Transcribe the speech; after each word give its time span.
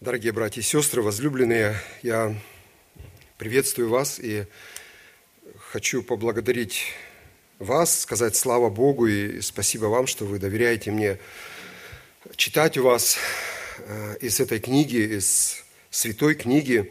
Дорогие 0.00 0.32
братья 0.32 0.62
и 0.62 0.64
сестры, 0.64 1.02
возлюбленные, 1.02 1.76
я 2.00 2.34
приветствую 3.36 3.90
вас 3.90 4.18
и 4.18 4.46
хочу 5.58 6.02
поблагодарить 6.02 6.94
вас, 7.58 8.00
сказать 8.00 8.34
слава 8.34 8.70
Богу 8.70 9.08
и 9.08 9.42
спасибо 9.42 9.86
вам, 9.88 10.06
что 10.06 10.24
вы 10.24 10.38
доверяете 10.38 10.90
мне 10.90 11.18
читать 12.36 12.78
у 12.78 12.84
вас 12.84 13.18
э, 13.76 14.16
из 14.22 14.40
этой 14.40 14.58
книги, 14.58 14.96
из 14.96 15.62
святой 15.90 16.34
книги. 16.34 16.90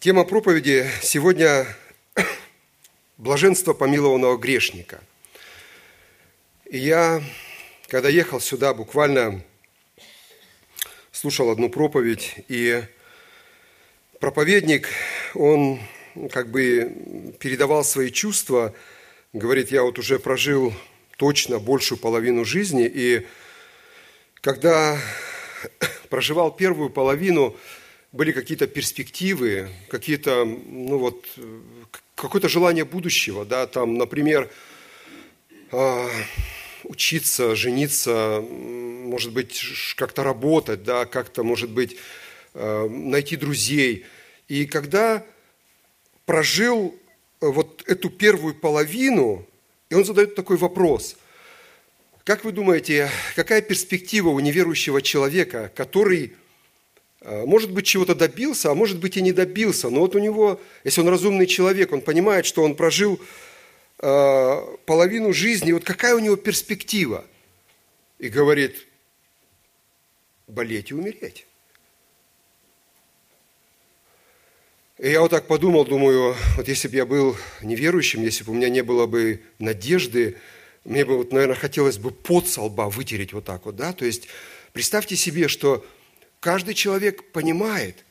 Тема 0.00 0.24
проповеди 0.24 0.86
сегодня– 1.00 1.66
блаженство 3.16 3.72
помилованного 3.72 4.36
грешника. 4.36 5.00
И 6.66 6.76
я, 6.76 7.22
когда 7.88 8.10
ехал 8.10 8.38
сюда, 8.38 8.74
буквально 8.74 9.42
слушал 11.22 11.50
одну 11.50 11.70
проповедь, 11.70 12.34
и 12.48 12.82
проповедник, 14.18 14.88
он 15.34 15.78
как 16.32 16.50
бы 16.50 17.36
передавал 17.38 17.84
свои 17.84 18.10
чувства, 18.10 18.74
говорит, 19.32 19.70
я 19.70 19.84
вот 19.84 20.00
уже 20.00 20.18
прожил 20.18 20.74
точно 21.18 21.60
большую 21.60 22.00
половину 22.00 22.44
жизни, 22.44 22.90
и 22.92 23.24
когда 24.40 24.98
проживал 26.10 26.50
первую 26.50 26.90
половину, 26.90 27.56
были 28.10 28.32
какие-то 28.32 28.66
перспективы, 28.66 29.68
какие-то, 29.90 30.44
ну 30.44 30.98
вот, 30.98 31.24
какое-то 32.16 32.48
желание 32.48 32.84
будущего, 32.84 33.44
да, 33.44 33.68
там, 33.68 33.94
например, 33.96 34.50
а, 35.70 36.08
учиться, 36.82 37.54
жениться, 37.54 38.44
может 39.02 39.32
быть, 39.32 39.62
как-то 39.96 40.22
работать, 40.22 40.84
да, 40.84 41.04
как-то, 41.04 41.42
может 41.42 41.70
быть, 41.70 41.96
э, 42.54 42.88
найти 42.88 43.36
друзей. 43.36 44.06
И 44.48 44.66
когда 44.66 45.24
прожил 46.24 46.94
э, 47.40 47.46
вот 47.46 47.82
эту 47.86 48.10
первую 48.10 48.54
половину, 48.54 49.46
и 49.90 49.94
он 49.94 50.04
задает 50.04 50.34
такой 50.34 50.56
вопрос. 50.56 51.16
Как 52.24 52.44
вы 52.44 52.52
думаете, 52.52 53.10
какая 53.34 53.60
перспектива 53.60 54.28
у 54.28 54.40
неверующего 54.40 55.02
человека, 55.02 55.72
который, 55.74 56.34
э, 57.20 57.44
может 57.44 57.72
быть, 57.72 57.86
чего-то 57.86 58.14
добился, 58.14 58.70
а 58.70 58.74
может 58.74 58.98
быть 59.00 59.16
и 59.16 59.22
не 59.22 59.32
добился, 59.32 59.90
но 59.90 60.00
вот 60.00 60.14
у 60.14 60.20
него, 60.20 60.60
если 60.84 61.00
он 61.00 61.08
разумный 61.08 61.46
человек, 61.46 61.92
он 61.92 62.00
понимает, 62.00 62.46
что 62.46 62.62
он 62.62 62.74
прожил 62.74 63.20
половину 63.98 65.32
жизни, 65.32 65.70
вот 65.70 65.84
какая 65.84 66.16
у 66.16 66.18
него 66.18 66.34
перспектива? 66.34 67.24
И 68.18 68.28
говорит, 68.28 68.86
болеть 70.46 70.90
и 70.90 70.94
умереть. 70.94 71.46
И 74.98 75.10
я 75.10 75.20
вот 75.20 75.30
так 75.30 75.48
подумал, 75.48 75.84
думаю, 75.84 76.36
вот 76.56 76.68
если 76.68 76.86
бы 76.86 76.96
я 76.96 77.06
был 77.06 77.36
неверующим, 77.60 78.22
если 78.22 78.44
бы 78.44 78.52
у 78.52 78.54
меня 78.54 78.68
не 78.68 78.82
было 78.82 79.06
бы 79.06 79.42
надежды, 79.58 80.36
мне 80.84 81.04
бы, 81.04 81.16
вот, 81.16 81.32
наверное, 81.32 81.56
хотелось 81.56 81.98
бы 81.98 82.10
под 82.10 82.46
со 82.46 82.62
лба 82.62 82.88
вытереть 82.88 83.32
вот 83.32 83.44
так 83.44 83.64
вот, 83.64 83.76
да? 83.76 83.92
То 83.92 84.04
есть 84.04 84.28
представьте 84.72 85.16
себе, 85.16 85.48
что 85.48 85.84
каждый 86.40 86.74
человек 86.74 87.32
понимает, 87.32 88.04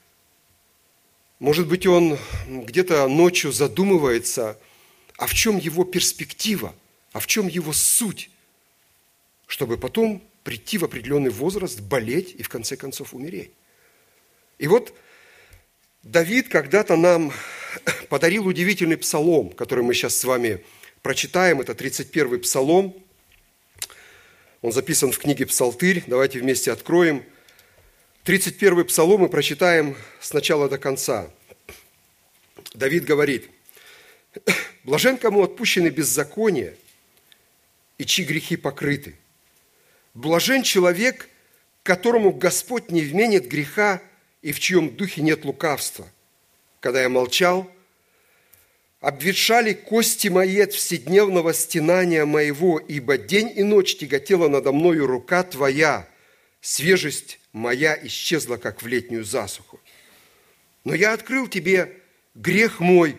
может 1.40 1.68
быть, 1.68 1.88
он 1.88 2.18
где-то 2.48 3.08
ночью 3.08 3.52
задумывается, 3.52 4.60
а 5.18 5.28
в 5.28 5.34
чем 5.34 5.58
его 5.58 5.84
перспектива, 5.84 6.76
а 7.14 7.20
в 7.20 7.28
чем 7.28 7.48
его 7.48 7.74
суть, 7.74 8.30
чтобы 9.48 9.78
потом 9.78 10.22
прийти 10.44 10.78
в 10.78 10.84
определенный 10.84 11.30
возраст, 11.30 11.80
болеть 11.80 12.34
и 12.38 12.44
в 12.44 12.50
конце 12.50 12.76
концов 12.76 13.14
умереть. 13.14 13.52
И 14.58 14.68
вот 14.68 14.94
Давид 16.04 16.50
когда-то 16.50 16.96
нам 16.96 17.32
подарил 18.10 18.48
удивительный 18.48 18.98
псалом, 18.98 19.52
который 19.52 19.84
мы 19.84 19.94
сейчас 19.94 20.18
с 20.18 20.24
вами 20.24 20.64
прочитаем. 21.02 21.62
Это 21.62 21.74
31-й 21.74 22.40
псалом. 22.40 22.96
Он 24.62 24.72
записан 24.72 25.12
в 25.12 25.18
книге 25.18 25.48
«Псалтырь». 25.48 26.04
Давайте 26.06 26.40
вместе 26.40 26.72
откроем. 26.72 27.24
31-й 28.26 28.86
псалом 28.86 29.22
мы 29.22 29.30
прочитаем 29.30 29.96
с 30.20 30.34
начала 30.34 30.70
до 30.70 30.78
конца. 30.78 31.32
Давид 32.76 33.06
говорит, 33.06 33.50
«Блажен, 34.84 35.18
кому 35.18 35.44
отпущены 35.44 35.88
беззакония, 35.88 36.76
и 37.98 38.06
чьи 38.06 38.26
грехи 38.26 38.56
покрыты. 38.56 39.16
Блажен 40.14 40.64
человек, 40.64 41.30
которому 41.84 42.32
Господь 42.32 42.92
не 42.92 43.02
вменит 43.02 43.48
греха 43.48 44.02
и 44.42 44.52
в 44.52 44.60
чьем 44.60 44.96
духе 44.96 45.22
нет 45.22 45.46
лукавства. 45.46 46.08
Когда 46.80 47.02
я 47.02 47.10
молчал, 47.10 47.72
обветшали 49.00 49.74
кости 49.74 50.28
мои 50.28 50.60
от 50.60 50.74
вседневного 50.74 51.54
стенания 51.54 52.26
моего, 52.26 52.80
ибо 52.80 53.18
день 53.18 53.52
и 53.56 53.64
ночь 53.64 53.96
тяготела 53.98 54.48
надо 54.48 54.72
мною 54.72 55.08
рука 55.08 55.44
Твоя, 55.44 56.08
свежесть 56.60 57.40
моя 57.54 57.98
исчезла, 58.04 58.58
как 58.58 58.82
в 58.82 58.88
летнюю 58.88 59.24
засуху. 59.24 59.80
Но 60.84 60.94
я 60.94 61.14
открыл 61.14 61.48
Тебе 61.48 61.98
грех 62.36 62.80
мой 62.80 63.18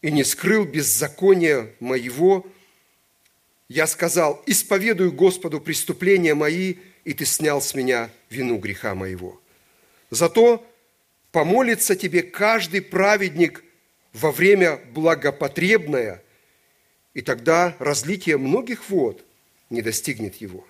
и 0.00 0.10
не 0.10 0.24
скрыл 0.24 0.64
беззакония 0.64 1.70
моего, 1.80 2.46
я 3.72 3.86
сказал, 3.86 4.42
исповедую 4.44 5.12
Господу 5.12 5.58
преступления 5.58 6.34
мои, 6.34 6.74
и 7.04 7.14
ты 7.14 7.24
снял 7.24 7.62
с 7.62 7.74
меня 7.74 8.10
вину 8.28 8.58
греха 8.58 8.94
моего. 8.94 9.40
Зато 10.10 10.64
помолится 11.30 11.96
тебе 11.96 12.22
каждый 12.22 12.82
праведник 12.82 13.64
во 14.12 14.30
время 14.30 14.78
благопотребное, 14.92 16.22
и 17.14 17.22
тогда 17.22 17.74
разлитие 17.78 18.36
многих 18.36 18.90
вод 18.90 19.24
не 19.70 19.80
достигнет 19.80 20.36
его. 20.36 20.66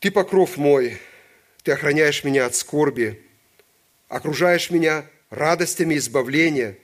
Ты 0.00 0.10
покров 0.10 0.56
мой, 0.56 0.96
ты 1.64 1.72
охраняешь 1.72 2.24
меня 2.24 2.46
от 2.46 2.54
скорби, 2.54 3.22
окружаешь 4.08 4.70
меня 4.70 5.04
радостями 5.28 5.98
избавления, 5.98 6.78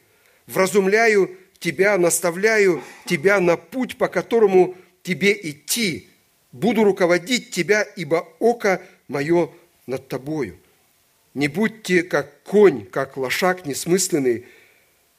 вразумляю 0.47 1.39
тебя, 1.59 1.99
наставляю 1.99 2.83
тебя 3.07 3.41
на 3.41 3.57
путь, 3.57 3.97
по 3.97 4.09
которому 4.09 4.77
тебе 5.03 5.33
идти. 5.33 6.09
Буду 6.53 6.85
руководить 6.85 7.51
тебя, 7.51 7.83
ибо 7.83 8.29
око 8.39 8.83
мое 9.09 9.51
над 9.87 10.09
тобою. 10.09 10.59
Не 11.35 11.49
будьте 11.49 12.03
как 12.03 12.43
конь, 12.43 12.87
как 12.87 13.17
лошак 13.17 13.67
несмысленный, 13.67 14.47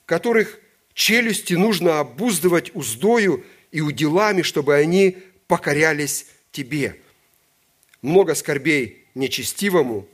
которых 0.06 0.60
челюсти 0.94 1.56
нужно 1.56 2.00
обуздывать 2.00 2.74
уздою 2.74 3.44
и 3.72 3.82
уделами, 3.82 4.42
чтобы 4.42 4.76
они 4.76 5.18
покорялись 5.48 6.28
тебе. 6.52 6.96
Много 8.02 8.34
скорбей 8.36 9.06
нечестивому, 9.14 10.08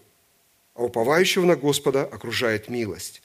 а 0.73 0.83
уповающего 0.83 1.45
на 1.45 1.55
Господа 1.55 2.03
окружает 2.03 2.67
милость. 2.67 3.21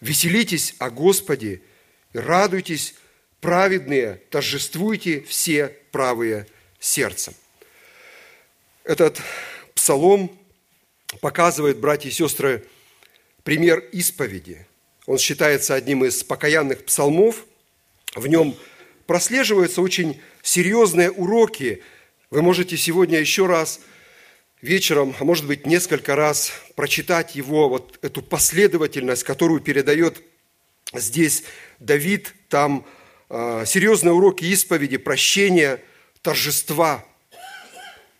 Веселитесь 0.00 0.74
о 0.78 0.90
Господе– 0.90 1.62
радуйтесь, 2.18 2.94
праведные, 3.40 4.22
торжествуйте 4.30 5.22
все 5.22 5.68
правые 5.92 6.46
сердцем. 6.80 7.34
Этот 8.84 9.20
псалом 9.74 10.36
показывает, 11.20 11.78
братья 11.78 12.08
и 12.08 12.12
сестры, 12.12 12.66
пример 13.42 13.78
исповеди. 13.92 14.66
Он 15.06 15.18
считается 15.18 15.74
одним 15.74 16.04
из 16.04 16.24
покаянных 16.24 16.84
псалмов. 16.84 17.44
В 18.14 18.26
нем 18.26 18.56
прослеживаются 19.06 19.82
очень 19.82 20.20
серьезные 20.42 21.10
уроки. 21.10 21.82
Вы 22.30 22.42
можете 22.42 22.76
сегодня 22.76 23.18
еще 23.20 23.46
раз 23.46 23.80
вечером, 24.62 25.14
а 25.20 25.24
может 25.24 25.46
быть 25.46 25.66
несколько 25.66 26.16
раз 26.16 26.52
прочитать 26.74 27.36
его, 27.36 27.68
вот 27.68 27.98
эту 28.02 28.22
последовательность, 28.22 29.22
которую 29.22 29.60
передает 29.60 30.22
здесь 30.92 31.44
Давид, 31.78 32.34
там 32.48 32.86
э, 33.28 33.64
серьезные 33.66 34.12
уроки 34.12 34.44
исповеди, 34.44 34.96
прощения, 34.96 35.82
торжества. 36.22 37.04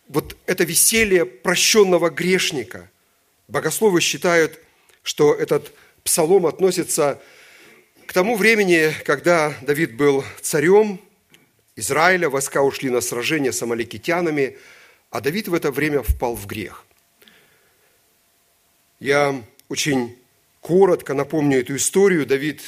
Вот 0.07 0.37
это 0.45 0.63
веселье 0.63 1.25
прощенного 1.25 2.09
грешника. 2.09 2.89
Богословы 3.47 4.01
считают, 4.01 4.59
что 5.03 5.33
этот 5.33 5.73
псалом 6.03 6.45
относится 6.45 7.21
к 8.05 8.13
тому 8.13 8.35
времени, 8.35 8.93
когда 9.03 9.53
Давид 9.61 9.95
был 9.95 10.23
царем 10.41 11.01
Израиля, 11.75 12.29
войска 12.29 12.61
ушли 12.63 12.89
на 12.89 13.01
сражение 13.01 13.51
с 13.51 13.61
амаликитянами, 13.61 14.57
а 15.09 15.21
Давид 15.21 15.47
в 15.47 15.53
это 15.53 15.71
время 15.71 16.01
впал 16.03 16.35
в 16.35 16.47
грех. 16.47 16.85
Я 18.99 19.43
очень 19.69 20.17
коротко 20.61 21.13
напомню 21.13 21.59
эту 21.59 21.75
историю. 21.75 22.25
Давид 22.25 22.61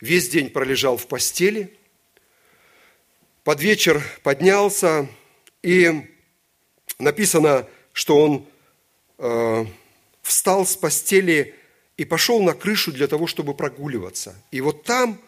весь 0.00 0.28
день 0.28 0.50
пролежал 0.50 0.96
в 0.96 1.06
постели, 1.06 1.76
под 3.44 3.60
вечер 3.60 4.02
поднялся, 4.22 5.08
и 5.62 6.08
написано, 6.98 7.68
что 7.92 8.20
он 8.20 8.46
э, 9.18 9.66
встал 10.22 10.66
с 10.66 10.76
постели 10.76 11.54
и 11.96 12.04
пошел 12.04 12.42
на 12.42 12.54
крышу 12.54 12.92
для 12.92 13.06
того, 13.06 13.26
чтобы 13.26 13.54
прогуливаться. 13.54 14.34
И 14.50 14.60
вот 14.60 14.84
там, 14.84 15.20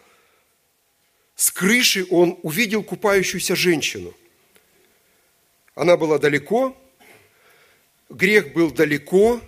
с 1.35 1.51
крыши, 1.51 2.05
он 2.09 2.37
увидел 2.43 2.83
купающуюся 2.83 3.55
женщину. 3.55 4.13
Она 5.73 5.95
была 5.95 6.17
далеко, 6.17 6.77
грех 8.09 8.53
был 8.53 8.71
далеко, 8.71 9.39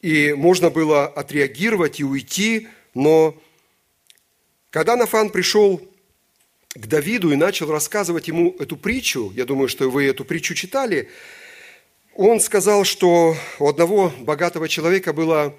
и 0.00 0.32
можно 0.34 0.70
было 0.70 1.06
отреагировать 1.06 2.00
и 2.00 2.04
уйти, 2.04 2.68
но 2.94 3.36
когда 4.70 4.96
Нафан 4.96 5.30
пришел 5.30 5.80
к 6.74 6.86
Давиду 6.86 7.32
и 7.32 7.36
начал 7.36 7.70
рассказывать 7.70 8.28
ему 8.28 8.54
эту 8.58 8.76
притчу, 8.76 9.32
я 9.34 9.44
думаю, 9.44 9.68
что 9.68 9.90
вы 9.90 10.04
эту 10.04 10.24
притчу 10.24 10.54
читали, 10.54 11.08
он 12.14 12.40
сказал, 12.40 12.84
что 12.84 13.36
у 13.58 13.68
одного 13.68 14.12
богатого 14.20 14.68
человека 14.68 15.12
было 15.12 15.54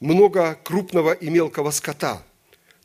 много 0.00 0.58
крупного 0.62 1.12
и 1.12 1.28
мелкого 1.28 1.70
скота. 1.70 2.22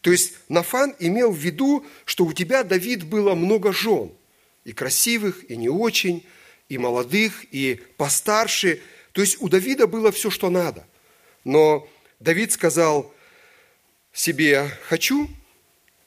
То 0.01 0.11
есть 0.11 0.33
Нафан 0.49 0.95
имел 0.99 1.31
в 1.31 1.38
виду, 1.38 1.85
что 2.06 2.25
у 2.25 2.33
тебя, 2.33 2.63
Давид, 2.63 3.03
было 3.03 3.35
много 3.35 3.71
жен, 3.71 4.11
и 4.65 4.73
красивых, 4.73 5.49
и 5.49 5.56
не 5.56 5.69
очень, 5.69 6.25
и 6.67 6.77
молодых, 6.77 7.45
и 7.51 7.81
постарше. 7.97 8.81
То 9.13 9.21
есть 9.21 9.41
у 9.41 9.47
Давида 9.47 9.88
было 9.88 10.11
все, 10.11 10.29
что 10.29 10.49
надо. 10.49 10.85
Но 11.44 11.88
Давид 12.19 12.51
сказал 12.51 13.13
себе, 14.13 14.69
хочу, 14.88 15.30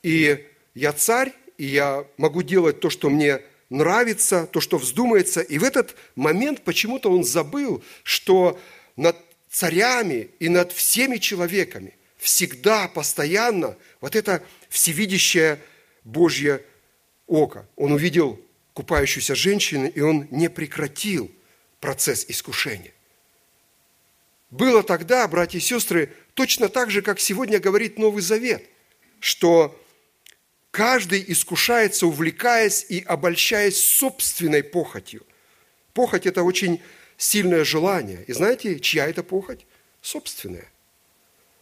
и 0.03 0.47
я 0.75 0.93
царь, 0.93 1.33
и 1.59 1.67
я 1.67 2.06
могу 2.17 2.43
делать 2.43 2.81
то, 2.81 2.91
что 2.91 3.11
мне 3.11 3.41
нравится, 3.71 4.47
то, 4.47 4.61
что 4.61 4.79
вздумается. 4.79 5.41
И 5.41 5.59
в 5.59 5.65
этот 5.65 5.97
момент 6.15 6.62
почему-то 6.62 7.11
он 7.11 7.25
забыл, 7.25 7.83
что 8.03 8.59
над 8.97 9.17
царями 9.50 10.31
и 10.38 10.49
над 10.49 10.73
всеми 10.73 11.17
человеками 11.19 11.94
всегда, 12.17 12.88
постоянно 12.88 13.77
вот 14.00 14.17
это 14.17 14.43
всевидящее 14.69 15.61
Божье 16.05 16.62
око. 17.27 17.69
Он 17.77 17.93
увидел 17.93 18.41
купающуюся 18.73 19.35
женщину, 19.35 19.88
и 19.88 20.00
он 20.00 20.29
не 20.31 20.49
прекратил 20.50 21.31
процесс 21.81 22.27
искушения. 22.29 22.93
Было 24.56 24.82
тогда, 24.82 25.26
братья 25.29 25.58
и 25.58 25.61
сестры, 25.61 26.12
точно 26.35 26.69
так 26.69 26.91
же, 26.91 27.03
как 27.03 27.20
сегодня 27.20 27.58
говорит 27.58 27.99
Новый 27.99 28.23
Завет, 28.23 28.64
что 29.20 29.79
Каждый 30.76 31.25
искушается, 31.29 32.06
увлекаясь 32.06 32.85
и 32.91 33.00
обольщаясь 33.00 33.82
собственной 33.82 34.62
похотью. 34.62 35.25
Похоть– 35.94 36.26
это 36.26 36.43
очень 36.43 36.82
сильное 37.17 37.64
желание. 37.64 38.23
И 38.26 38.35
знаете, 38.35 38.79
чья 38.81 39.08
это 39.08 39.23
похоть? 39.23 39.64
Собственная. 40.03 40.70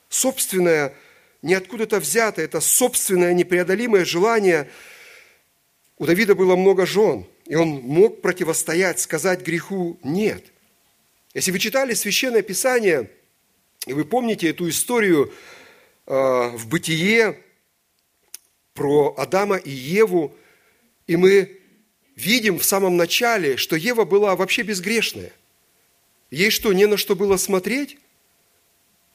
Собственная, 0.08 0.97
не 1.43 1.55
откуда-то 1.55 2.00
взятое, 2.00 2.47
это 2.47 2.61
собственное 2.61 3.35
непреодолимое 3.35 4.05
желание. 4.05 4.69
У 5.97 6.06
Давида 6.06 6.35
было 6.35 6.56
много 6.56 6.85
жен, 6.85 7.25
и 7.47 7.55
он 7.55 7.69
мог 7.69 8.20
противостоять, 8.20 8.99
сказать 8.99 9.43
греху 9.43 9.97
«нет». 10.02 10.53
Если 11.34 11.50
вы 11.50 11.58
читали 11.58 11.94
Священное 11.94 12.42
Писание, 12.42 13.10
и 13.86 13.92
вы 13.92 14.04
помните 14.04 14.48
эту 14.48 14.69
историю 14.69 15.32
э, 16.06 16.12
в 16.12 16.69
Бытие, 16.69 17.40
про 18.72 19.14
Адама 19.16 19.56
и 19.56 19.70
Еву, 19.70 20.34
и 21.06 21.16
мы 21.16 21.60
видим 22.14 22.58
в 22.58 22.64
самом 22.64 22.96
начале, 22.96 23.56
что 23.56 23.76
Ева 23.76 24.04
была 24.04 24.36
вообще 24.36 24.62
безгрешная. 24.62 25.32
Ей 26.31 26.50
что, 26.50 26.72
не 26.72 26.86
на 26.86 26.96
что 26.96 27.16
было 27.16 27.37
смотреть? 27.37 27.98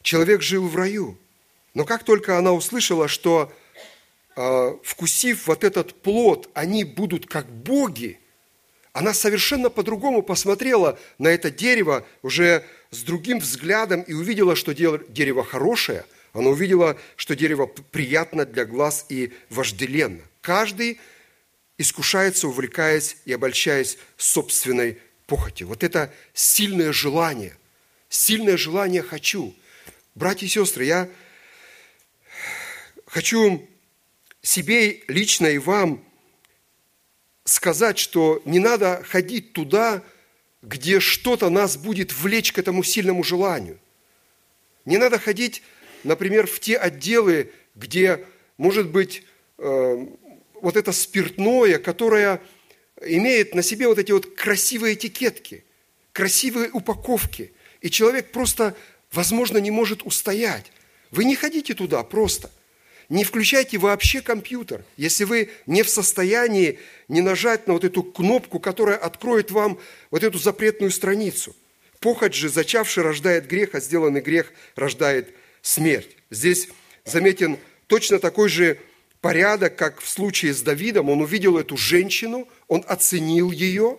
Человек 0.02 0.42
жил 0.42 0.68
в 0.68 0.76
раю. 0.76 1.18
Но 1.72 1.84
как 1.84 2.04
только 2.04 2.38
она 2.38 2.52
услышала, 2.52 3.08
что 3.08 3.52
э, 4.36 4.76
вкусив 4.82 5.46
вот 5.46 5.64
этот 5.64 5.94
плод, 6.02 6.50
они 6.52 6.84
будут 6.84 7.26
как 7.26 7.50
боги, 7.50 8.18
она 8.92 9.14
совершенно 9.14 9.70
по-другому 9.70 10.22
посмотрела 10.22 10.98
на 11.18 11.28
это 11.28 11.50
дерево 11.50 12.06
уже 12.22 12.64
с 12.90 13.02
другим 13.02 13.38
взглядом 13.38 14.02
и 14.02 14.12
увидела, 14.12 14.56
что 14.56 14.74
дерево 14.74 15.44
хорошее– 15.44 16.04
она 16.32 16.50
увидела, 16.50 16.98
что 17.16 17.34
дерево 17.34 17.66
приятно 17.66 18.44
для 18.44 18.64
глаз 18.64 19.06
и 19.08 19.32
вожделенно. 19.48 20.22
Каждый 20.40 21.00
искушается, 21.76 22.46
увлекаясь 22.46 23.16
и 23.24 23.32
обольщаясь 23.32 23.98
собственной 24.16 24.98
похотью. 25.26 25.66
Вот 25.68 25.82
это 25.82 26.12
сильное 26.34 26.92
желание. 26.92 27.56
Сильное 28.08 28.56
желание 28.56 29.02
«хочу». 29.02 29.54
Братья 30.14 30.46
и 30.46 30.48
сестры, 30.48 30.84
я 30.84 31.08
хочу 33.06 33.66
себе 34.42 35.02
лично 35.08 35.46
и 35.46 35.58
вам 35.58 36.04
сказать, 37.44 37.98
что 37.98 38.42
не 38.44 38.58
надо 38.58 39.02
ходить 39.08 39.52
туда, 39.52 40.02
где 40.62 41.00
что-то 41.00 41.50
нас 41.50 41.76
будет 41.76 42.12
влечь 42.12 42.52
к 42.52 42.58
этому 42.58 42.82
сильному 42.82 43.24
желанию. 43.24 43.78
Не 44.84 44.98
надо 44.98 45.18
ходить 45.18 45.62
например, 46.04 46.46
в 46.46 46.60
те 46.60 46.76
отделы, 46.76 47.52
где, 47.74 48.24
может 48.56 48.88
быть, 48.88 49.24
э, 49.58 50.06
вот 50.54 50.76
это 50.76 50.92
спиртное, 50.92 51.78
которое 51.78 52.40
имеет 53.02 53.54
на 53.54 53.62
себе 53.62 53.88
вот 53.88 53.98
эти 53.98 54.12
вот 54.12 54.34
красивые 54.34 54.94
этикетки, 54.94 55.64
красивые 56.12 56.70
упаковки, 56.70 57.52
и 57.80 57.90
человек 57.90 58.30
просто, 58.32 58.76
возможно, 59.12 59.58
не 59.58 59.70
может 59.70 60.02
устоять. 60.02 60.70
Вы 61.10 61.24
не 61.24 61.34
ходите 61.34 61.74
туда 61.74 62.02
просто. 62.02 62.50
Не 63.10 63.24
включайте 63.24 63.76
вообще 63.76 64.20
компьютер, 64.22 64.84
если 64.96 65.24
вы 65.24 65.50
не 65.66 65.82
в 65.82 65.90
состоянии 65.90 66.78
не 67.08 67.20
нажать 67.20 67.66
на 67.66 67.72
вот 67.72 67.84
эту 67.84 68.04
кнопку, 68.04 68.60
которая 68.60 68.96
откроет 68.96 69.50
вам 69.50 69.80
вот 70.12 70.22
эту 70.22 70.38
запретную 70.38 70.92
страницу. 70.92 71.56
Похоть 71.98 72.34
же, 72.34 72.48
зачавший, 72.48 73.02
рождает 73.02 73.48
грех, 73.48 73.74
а 73.74 73.80
сделанный 73.80 74.20
грех 74.20 74.52
рождает 74.76 75.34
смерть. 75.60 76.16
Здесь 76.30 76.68
заметен 77.04 77.58
точно 77.88 78.20
такой 78.20 78.48
же 78.48 78.78
порядок, 79.20 79.74
как 79.74 80.00
в 80.00 80.08
случае 80.08 80.54
с 80.54 80.62
Давидом. 80.62 81.10
Он 81.10 81.20
увидел 81.20 81.58
эту 81.58 81.76
женщину, 81.76 82.48
он 82.68 82.84
оценил 82.86 83.50
ее, 83.50 83.98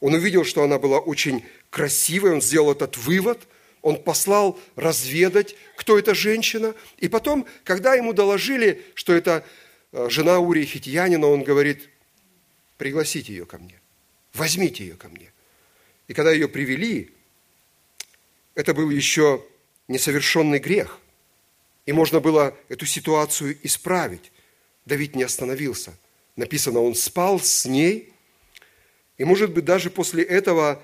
он 0.00 0.12
увидел, 0.12 0.44
что 0.44 0.62
она 0.62 0.78
была 0.78 0.98
очень 0.98 1.42
красивой, 1.70 2.32
он 2.32 2.42
сделал 2.42 2.72
этот 2.72 2.98
вывод, 2.98 3.48
он 3.86 4.02
послал 4.02 4.58
разведать, 4.74 5.54
кто 5.76 5.96
эта 5.96 6.12
женщина. 6.12 6.74
И 6.98 7.06
потом, 7.06 7.46
когда 7.62 7.94
ему 7.94 8.12
доложили, 8.12 8.84
что 8.94 9.12
это 9.12 9.44
э, 9.92 10.08
жена 10.10 10.40
Урии 10.40 10.64
Хитьянина, 10.64 11.28
он 11.28 11.44
говорит, 11.44 11.88
пригласите 12.78 13.32
ее 13.32 13.46
ко 13.46 13.58
мне, 13.58 13.80
возьмите 14.34 14.84
ее 14.84 14.96
ко 14.96 15.08
мне. 15.08 15.32
И 16.08 16.14
когда 16.14 16.32
ее 16.32 16.48
привели, 16.48 17.12
это 18.56 18.74
был 18.74 18.90
еще 18.90 19.46
несовершенный 19.86 20.58
грех. 20.58 20.98
И 21.84 21.92
можно 21.92 22.18
было 22.18 22.56
эту 22.68 22.86
ситуацию 22.86 23.56
исправить. 23.62 24.32
Давид 24.84 25.14
не 25.14 25.22
остановился. 25.22 25.96
Написано, 26.34 26.80
он 26.80 26.96
спал 26.96 27.38
с 27.38 27.66
ней, 27.66 28.12
и, 29.16 29.22
может 29.22 29.52
быть, 29.52 29.64
даже 29.64 29.90
после 29.90 30.24
этого 30.24 30.82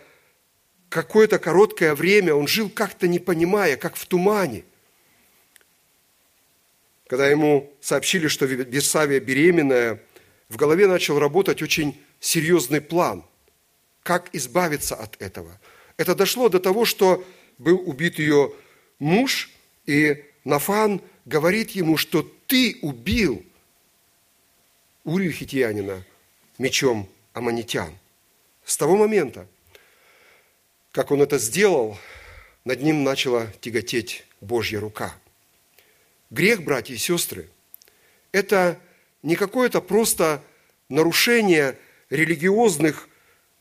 какое-то 0.92 1.38
короткое 1.38 1.94
время 1.94 2.34
он 2.34 2.46
жил 2.46 2.68
как-то 2.68 3.08
не 3.08 3.18
понимая, 3.18 3.76
как 3.76 3.96
в 3.96 4.06
тумане. 4.06 4.64
Когда 7.06 7.28
ему 7.28 7.72
сообщили, 7.80 8.28
что 8.28 8.46
Бесавия 8.46 9.18
беременная, 9.18 10.02
в 10.48 10.56
голове 10.56 10.86
начал 10.86 11.18
работать 11.18 11.62
очень 11.62 12.00
серьезный 12.20 12.80
план. 12.80 13.24
Как 14.02 14.28
избавиться 14.34 14.94
от 14.94 15.20
этого? 15.20 15.58
Это 15.96 16.14
дошло 16.14 16.48
до 16.48 16.60
того, 16.60 16.84
что 16.84 17.24
был 17.58 17.82
убит 17.86 18.18
ее 18.18 18.52
муж, 18.98 19.50
и 19.86 20.24
Нафан 20.44 21.00
говорит 21.24 21.70
ему, 21.70 21.96
что 21.96 22.22
ты 22.46 22.78
убил 22.82 23.44
Урию 25.04 25.32
Хитиянина 25.32 26.04
мечом 26.58 27.08
аманитян. 27.32 27.92
С 28.64 28.76
того 28.76 28.96
момента, 28.96 29.46
как 30.92 31.10
он 31.10 31.22
это 31.22 31.38
сделал, 31.38 31.98
над 32.64 32.82
ним 32.82 33.02
начала 33.02 33.48
тяготеть 33.60 34.24
Божья 34.40 34.78
рука. 34.78 35.16
Грех, 36.30 36.62
братья 36.62 36.94
и 36.94 36.98
сестры, 36.98 37.48
это 38.30 38.78
не 39.22 39.36
какое-то 39.36 39.80
просто 39.80 40.42
нарушение 40.88 41.78
религиозных 42.10 43.08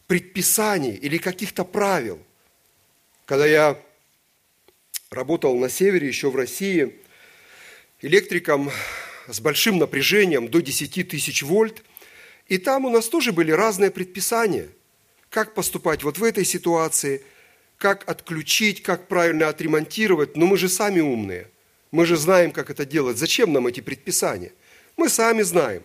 предписаний 0.07 0.93
или 0.93 1.17
каких-то 1.17 1.63
правил. 1.63 2.19
Когда 3.25 3.45
я 3.45 3.81
работал 5.09 5.57
на 5.57 5.69
севере, 5.69 6.07
еще 6.07 6.29
в 6.29 6.35
России, 6.35 6.95
электриком 8.01 8.71
с 9.27 9.39
большим 9.39 9.77
напряжением 9.77 10.49
до 10.49 10.61
10 10.61 11.07
тысяч 11.07 11.43
вольт. 11.43 11.83
И 12.47 12.57
там 12.57 12.85
у 12.85 12.89
нас 12.89 13.07
тоже 13.07 13.31
были 13.31 13.51
разные 13.51 13.91
предписания, 13.91 14.69
как 15.31 15.53
поступать 15.53 16.03
вот 16.03 16.19
в 16.19 16.23
этой 16.23 16.45
ситуации, 16.45 17.23
как 17.77 18.07
отключить, 18.07 18.83
как 18.83 19.07
правильно 19.07 19.47
отремонтировать, 19.47 20.35
но 20.35 20.45
мы 20.45 20.57
же 20.57 20.69
сами 20.69 20.99
умные. 20.99 21.47
Мы 21.89 22.05
же 22.05 22.17
знаем, 22.17 22.51
как 22.51 22.69
это 22.69 22.85
делать. 22.85 23.17
Зачем 23.17 23.51
нам 23.53 23.65
эти 23.65 23.79
предписания? 23.79 24.51
Мы 24.97 25.09
сами 25.09 25.41
знаем. 25.41 25.83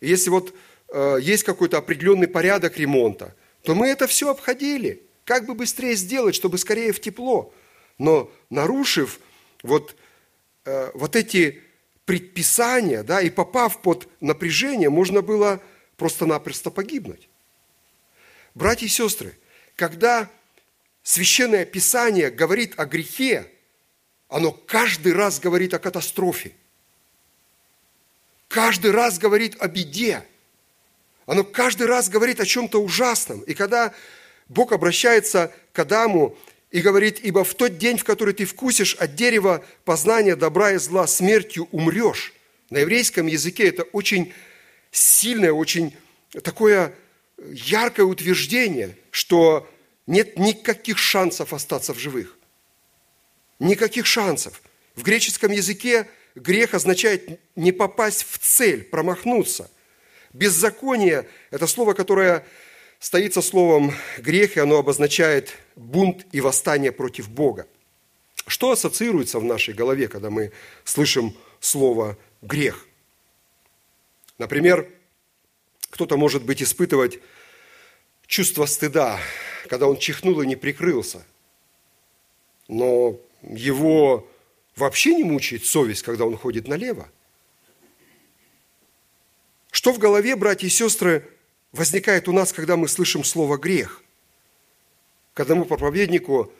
Если 0.00 0.30
вот 0.30 0.54
э, 0.92 1.18
есть 1.20 1.42
какой-то 1.42 1.76
определенный 1.76 2.28
порядок 2.28 2.78
ремонта, 2.78 3.34
то 3.62 3.74
мы 3.74 3.88
это 3.88 4.06
все 4.06 4.30
обходили. 4.30 5.02
Как 5.24 5.44
бы 5.44 5.54
быстрее 5.54 5.96
сделать, 5.96 6.36
чтобы 6.36 6.56
скорее 6.56 6.92
в 6.92 7.00
тепло. 7.00 7.52
Но 7.98 8.30
нарушив 8.48 9.18
вот, 9.64 9.96
э, 10.64 10.90
вот 10.94 11.16
эти 11.16 11.62
предписания, 12.04 13.02
да, 13.02 13.20
и 13.20 13.28
попав 13.28 13.82
под 13.82 14.08
напряжение, 14.20 14.88
можно 14.88 15.20
было 15.20 15.60
просто-напросто 15.96 16.70
погибнуть. 16.70 17.28
Братья 18.58 18.86
и 18.86 18.88
сестры, 18.88 19.38
когда 19.76 20.28
Священное 21.04 21.64
Писание 21.64 22.28
говорит 22.28 22.74
о 22.76 22.86
грехе, 22.86 23.46
оно 24.28 24.50
каждый 24.50 25.12
раз 25.12 25.38
говорит 25.38 25.74
о 25.74 25.78
катастрофе. 25.78 26.50
Каждый 28.48 28.90
раз 28.90 29.20
говорит 29.20 29.56
о 29.60 29.68
беде. 29.68 30.24
Оно 31.26 31.44
каждый 31.44 31.86
раз 31.86 32.08
говорит 32.08 32.40
о 32.40 32.46
чем-то 32.46 32.82
ужасном. 32.82 33.42
И 33.42 33.54
когда 33.54 33.94
Бог 34.48 34.72
обращается 34.72 35.54
к 35.72 35.78
Адаму 35.78 36.36
и 36.72 36.80
говорит, 36.80 37.20
ибо 37.20 37.44
в 37.44 37.54
тот 37.54 37.78
день, 37.78 37.96
в 37.96 38.02
который 38.02 38.34
ты 38.34 38.44
вкусишь 38.44 38.96
от 38.96 39.14
дерева 39.14 39.64
познания 39.84 40.34
добра 40.34 40.72
и 40.72 40.78
зла, 40.78 41.06
смертью 41.06 41.68
умрешь. 41.70 42.32
На 42.70 42.78
еврейском 42.78 43.28
языке 43.28 43.68
это 43.68 43.84
очень 43.84 44.34
сильное, 44.90 45.52
очень 45.52 45.96
такое 46.42 46.92
яркое 47.38 48.06
утверждение, 48.06 48.96
что 49.10 49.68
нет 50.06 50.38
никаких 50.38 50.98
шансов 50.98 51.52
остаться 51.52 51.94
в 51.94 51.98
живых. 51.98 52.36
Никаких 53.58 54.06
шансов. 54.06 54.62
В 54.94 55.02
греческом 55.02 55.52
языке 55.52 56.08
грех 56.34 56.74
означает 56.74 57.40
не 57.56 57.72
попасть 57.72 58.24
в 58.28 58.38
цель, 58.38 58.84
промахнуться. 58.84 59.70
Беззаконие– 60.32 61.28
это 61.50 61.66
слово, 61.66 61.94
которое 61.94 62.44
стоит 62.98 63.34
со 63.34 63.42
словом 63.42 63.92
грех, 64.18 64.56
и 64.56 64.60
оно 64.60 64.78
обозначает 64.78 65.52
бунт 65.76 66.26
и 66.32 66.40
восстание 66.40 66.92
против 66.92 67.28
Бога. 67.28 67.66
Что 68.46 68.72
ассоциируется 68.72 69.38
в 69.38 69.44
нашей 69.44 69.74
голове, 69.74 70.08
когда 70.08 70.30
мы 70.30 70.52
слышим 70.84 71.36
слово 71.60 72.16
грех? 72.40 72.86
Например, 74.38 74.88
кто-то 75.90 76.16
может 76.16 76.44
быть 76.44 76.62
испытывать 76.62 77.18
чувство 78.26 78.66
стыда, 78.66 79.20
когда 79.68 79.86
он 79.86 79.98
чихнул 79.98 80.40
и 80.40 80.46
не 80.46 80.56
прикрылся. 80.56 81.24
Но 82.68 83.18
его 83.42 84.28
вообще 84.76 85.14
не 85.14 85.24
мучает 85.24 85.64
совесть, 85.64 86.02
когда 86.02 86.24
он 86.24 86.36
ходит 86.36 86.68
налево. 86.68 87.08
Что 89.70 89.92
в 89.92 89.98
голове, 89.98 90.36
братья 90.36 90.66
и 90.66 90.70
сестры, 90.70 91.28
возникает 91.72 92.28
у 92.28 92.32
нас, 92.32 92.52
когда 92.52 92.76
мы 92.76 92.88
слышим 92.88 93.24
слово 93.24 93.56
«грех»? 93.56 94.02
К 95.34 95.40
одному 95.40 95.64
проповеднику 95.66 96.52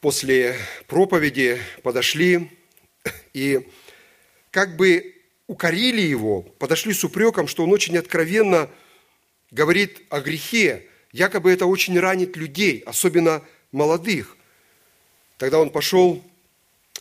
после 0.00 0.56
проповеди 0.86 1.60
подошли 1.82 2.50
и 3.32 3.66
как 4.50 4.76
бы 4.76 5.19
укорили 5.50 6.00
его, 6.00 6.42
подошли 6.42 6.94
с 6.94 7.02
упреком, 7.02 7.48
что 7.48 7.64
он 7.64 7.72
очень 7.72 7.98
откровенно 7.98 8.70
говорит 9.50 10.00
о 10.08 10.20
грехе, 10.20 10.86
якобы 11.10 11.50
это 11.50 11.66
очень 11.66 11.98
ранит 11.98 12.36
людей, 12.36 12.84
особенно 12.86 13.42
молодых. 13.72 14.36
Тогда 15.38 15.58
он 15.58 15.70
пошел, 15.70 16.24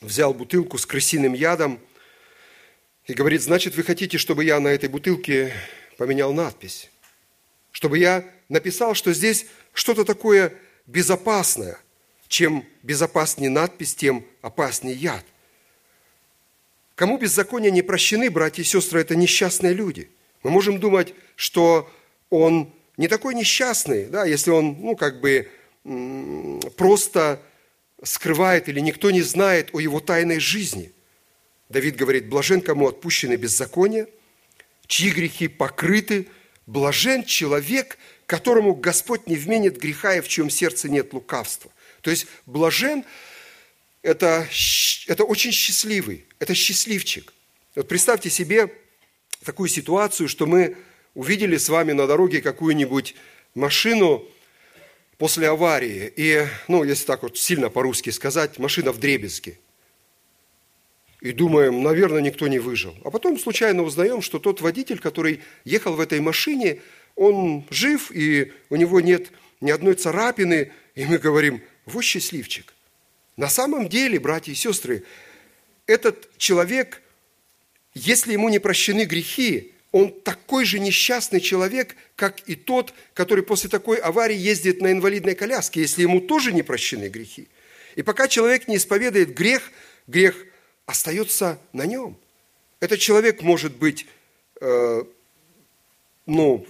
взял 0.01 0.33
бутылку 0.33 0.79
с 0.79 0.87
крысиным 0.87 1.33
ядом 1.33 1.79
и 3.05 3.13
говорит, 3.13 3.43
значит, 3.43 3.75
вы 3.75 3.83
хотите, 3.83 4.17
чтобы 4.17 4.43
я 4.43 4.59
на 4.59 4.69
этой 4.69 4.89
бутылке 4.89 5.53
поменял 5.99 6.33
надпись? 6.33 6.89
Чтобы 7.71 7.99
я 7.99 8.25
написал, 8.49 8.95
что 8.95 9.13
здесь 9.13 9.45
что-то 9.73 10.05
такое 10.05 10.55
безопасное. 10.87 11.77
Чем 12.27 12.65
безопаснее 12.81 13.51
надпись, 13.51 13.93
тем 13.93 14.25
опаснее 14.41 14.95
яд. 14.95 15.23
Кому 16.99 17.17
беззакония 17.17 17.71
не 17.71 17.81
прощены, 17.81 18.29
братья 18.29 18.61
и 18.61 18.65
сестры, 18.65 18.99
это 18.99 19.15
несчастные 19.15 19.71
люди. 19.71 20.09
Мы 20.43 20.49
можем 20.49 20.81
думать, 20.81 21.13
что 21.37 21.89
он 22.29 22.73
не 22.97 23.07
такой 23.07 23.35
несчастный, 23.35 24.07
да, 24.07 24.25
если 24.25 24.51
он, 24.51 24.75
ну, 24.81 24.97
как 24.97 25.21
бы 25.21 25.49
просто 26.75 27.41
скрывает 28.03 28.67
или 28.67 28.81
никто 28.81 29.11
не 29.11 29.21
знает 29.21 29.69
о 29.71 29.79
его 29.79 30.01
тайной 30.01 30.41
жизни. 30.41 30.91
Давид 31.69 31.95
говорит, 31.95 32.27
блажен, 32.27 32.59
кому 32.59 32.89
отпущены 32.89 33.35
беззакония, 33.35 34.05
чьи 34.85 35.09
грехи 35.11 35.47
покрыты, 35.47 36.27
блажен 36.65 37.23
человек, 37.23 37.97
которому 38.25 38.75
Господь 38.75 39.25
не 39.25 39.37
вменит 39.37 39.77
греха 39.77 40.15
и 40.15 40.19
в 40.19 40.27
чьем 40.27 40.49
сердце 40.49 40.89
нет 40.89 41.13
лукавства. 41.13 41.71
То 42.01 42.11
есть 42.11 42.27
блажен– 42.45 43.05
это, 44.09 44.47
это 45.07 45.23
очень 45.23 45.51
счастливый, 45.51 46.25
это 46.39 46.55
счастливчик. 46.55 47.31
Вот 47.75 47.87
представьте 47.87 48.31
себе 48.31 48.73
такую 49.43 49.69
ситуацию, 49.69 50.27
что 50.27 50.47
мы 50.47 50.75
увидели 51.13 51.57
с 51.57 51.69
вами 51.69 51.91
на 51.91 52.07
дороге 52.07 52.41
какую-нибудь 52.41 53.15
машину 53.53 54.25
после 55.19 55.49
аварии, 55.49 56.11
и, 56.15 56.47
ну, 56.67 56.83
если 56.83 57.05
так 57.05 57.21
вот 57.21 57.37
сильно 57.37 57.69
по-русски 57.69 58.09
сказать, 58.09 58.57
машина 58.57 58.91
в 58.91 58.99
дребезге. 58.99 59.59
И 61.21 61.31
думаем, 61.31 61.83
наверное, 61.83 62.21
никто 62.21 62.47
не 62.47 62.57
выжил. 62.57 62.95
А 63.03 63.11
потом 63.11 63.37
случайно 63.37 63.83
узнаем, 63.83 64.23
что 64.23 64.39
тот 64.39 64.61
водитель, 64.61 64.99
который 64.99 65.41
ехал 65.65 65.93
в 65.93 65.99
этой 65.99 66.19
машине, 66.19 66.81
он 67.15 67.65
жив, 67.69 68.11
и 68.11 68.53
у 68.69 68.75
него 68.75 69.01
нет 69.01 69.31
ни 69.61 69.69
одной 69.69 69.93
царапины, 69.93 70.71
и 70.95 71.05
мы 71.05 71.19
говорим, 71.19 71.61
вот 71.85 72.03
счастливчик. 72.03 72.73
На 73.39 73.48
самом 73.48 73.88
деле, 73.88 74.19
братья 74.19 74.51
и 74.51 74.55
сестры, 74.55 75.03
этот 75.86 76.29
человек, 76.38 77.01
если 77.93 78.34
ему 78.34 78.50
не 78.50 78.60
прощены 78.60 79.05
грехи, 79.05 79.72
он 79.93 80.12
такой 80.12 80.65
же 80.65 80.77
несчастный 80.77 81.39
человек, 81.39 81.96
как 82.17 82.41
и 82.50 82.55
тот, 82.58 82.93
который 83.13 83.46
после 83.46 83.69
такой 83.69 83.96
аварии 83.96 84.36
ездит 84.36 84.81
на 84.81 84.91
инвалидной 84.91 85.36
коляске, 85.36 85.79
если 85.79 86.01
ему 86.01 86.19
тоже 86.19 86.51
не 86.51 86.63
прощены 86.63 87.08
грехи. 87.08 87.48
И 87.96 88.01
пока 88.01 88.27
человек 88.27 88.67
не 88.67 88.75
исповедует 88.75 89.34
грех, 89.34 89.72
грех 90.08 90.36
остается 90.86 91.62
на 91.72 91.86
нем. 91.86 92.17
Этот 92.81 93.00
человек 93.00 93.41
может 93.41 93.74
быть, 93.74 94.05
э, 94.60 95.03
ну, 96.25 96.67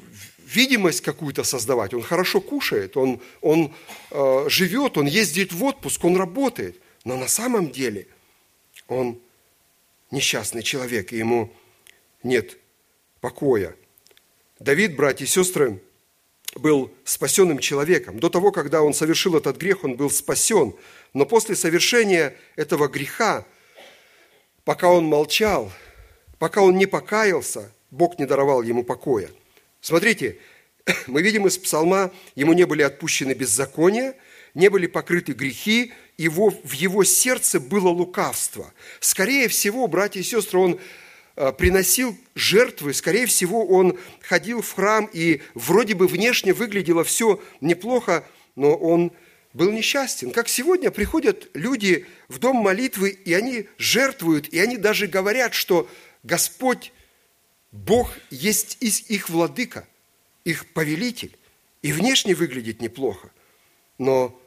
видимость 0.53 1.01
какую-то 1.01 1.43
создавать. 1.43 1.93
Он 1.93 2.01
хорошо 2.01 2.41
кушает, 2.41 2.97
он, 2.97 3.21
он 3.41 3.73
э, 4.11 4.45
живет, 4.49 4.97
он 4.97 5.05
ездит 5.05 5.53
в 5.53 5.63
отпуск, 5.63 6.03
он 6.03 6.17
работает. 6.17 6.81
Но 7.05 7.17
на 7.17 7.27
самом 7.27 7.71
деле 7.71 8.07
он 8.87 9.19
несчастный 10.11 10.63
человек, 10.63 11.13
и 11.13 11.17
ему 11.17 11.53
нет 12.23 12.57
покоя. 13.21 13.75
Давид, 14.59 14.95
братья 14.95 15.25
и 15.25 15.27
сестры, 15.27 15.81
был 16.55 16.91
спасенным 17.03 17.59
человеком. 17.59 18.19
До 18.19 18.29
того, 18.29 18.51
когда 18.51 18.81
он 18.81 18.93
совершил 18.93 19.35
этот 19.35 19.57
грех, 19.57 19.83
он 19.83 19.95
был 19.95 20.09
спасен. 20.09 20.73
Но 21.13 21.25
после 21.25 21.55
совершения 21.55 22.35
этого 22.55 22.87
греха, 22.87 23.45
пока 24.63 24.89
он 24.89 25.05
молчал, 25.05 25.71
пока 26.39 26.61
он 26.61 26.77
не 26.77 26.87
покаялся, 26.87 27.71
Бог 27.91 28.19
не 28.19 28.25
даровал 28.25 28.61
ему 28.61 28.83
покоя. 28.83 29.29
Смотрите, 29.81 30.37
мы 31.07 31.21
видим 31.21 31.47
из 31.47 31.57
псалма, 31.57 32.11
ему 32.35 32.53
не 32.53 32.65
были 32.65 32.81
отпущены 32.81 33.33
беззакония, 33.33 34.15
не 34.53 34.69
были 34.69 34.87
покрыты 34.87 35.33
грехи, 35.33 35.93
его, 36.17 36.49
в 36.49 36.73
его 36.73 37.03
сердце 37.03 37.59
было 37.59 37.89
лукавство. 37.89 38.73
Скорее 38.99 39.47
всего, 39.47 39.87
братья 39.87 40.19
и 40.19 40.23
сестры, 40.23 40.59
он 40.59 40.79
Э, 41.41 41.53
приносил 41.53 42.17
жертвы, 42.35 42.93
скорее 42.93 43.25
всего, 43.25 43.65
он 43.65 43.97
ходил 44.21 44.61
в 44.61 44.73
храм, 44.73 45.09
и 45.13 45.39
вроде 45.53 45.95
бы 45.95 46.05
внешне 46.05 46.51
выглядело 46.51 47.05
все 47.05 47.41
неплохо, 47.61 48.25
но 48.57 48.75
он 48.75 49.13
был 49.53 49.71
несчастен. 49.71 50.31
Как 50.31 50.49
сегодня 50.49 50.91
приходят 50.91 51.49
люди 51.53 52.05
в 52.27 52.39
дом 52.39 52.57
молитвы, 52.57 53.11
и 53.11 53.33
они 53.33 53.69
жертвуют, 53.77 54.49
и 54.49 54.59
они 54.59 54.75
даже 54.75 55.07
говорят, 55.07 55.53
что 55.53 55.87
Господь, 56.23 56.91
Бог 57.71 58.11
есть 58.29 58.77
их 58.81 59.29
владыка, 59.29 59.87
их 60.43 60.71
повелитель, 60.73 61.37
и 61.81 61.91
внешне 61.91 62.35
выглядит 62.35 62.81
неплохо, 62.81 63.29
но 63.97 64.39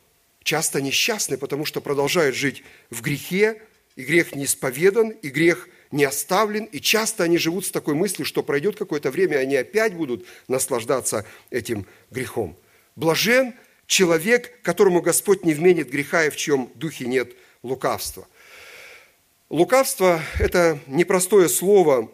часто 0.43 0.81
несчастны, 0.81 1.39
потому 1.39 1.65
что 1.65 1.81
продолжают 1.81 2.35
жить 2.35 2.63
в 2.91 3.01
грехе, 3.03 3.63
и 3.95 4.05
грех 4.05 4.35
не 4.35 4.45
исповедан, 4.45 5.11
и 5.11 5.29
грех– 5.29 5.69
не 5.93 6.05
оставлен, 6.05 6.65
и 6.65 6.81
часто 6.81 7.23
они 7.23 7.39
живут 7.39 7.67
с 7.67 7.71
такой 7.71 7.95
мыслью, 7.95 8.25
что 8.25 8.43
пройдет 8.43 8.77
какое-то 8.77 9.11
время, 9.11 9.37
они 9.37 9.55
опять 9.57 9.95
будут 9.95 10.27
наслаждаться 10.49 11.27
этим 11.51 11.87
грехом. 12.11 12.57
Блажен 12.97 13.55
человек, 13.87 14.61
которому 14.63 15.03
Господь 15.03 15.45
не 15.45 15.53
вменит 15.53 15.91
греха 15.91 16.25
и 16.25 16.31
в 16.31 16.37
чьем 16.37 16.71
духе 16.75 17.05
нет 17.05 17.33
лукавства. 17.63 18.27
Лукавство– 19.51 20.23
это 20.39 20.79
непростое 20.87 21.49
слово, 21.51 22.11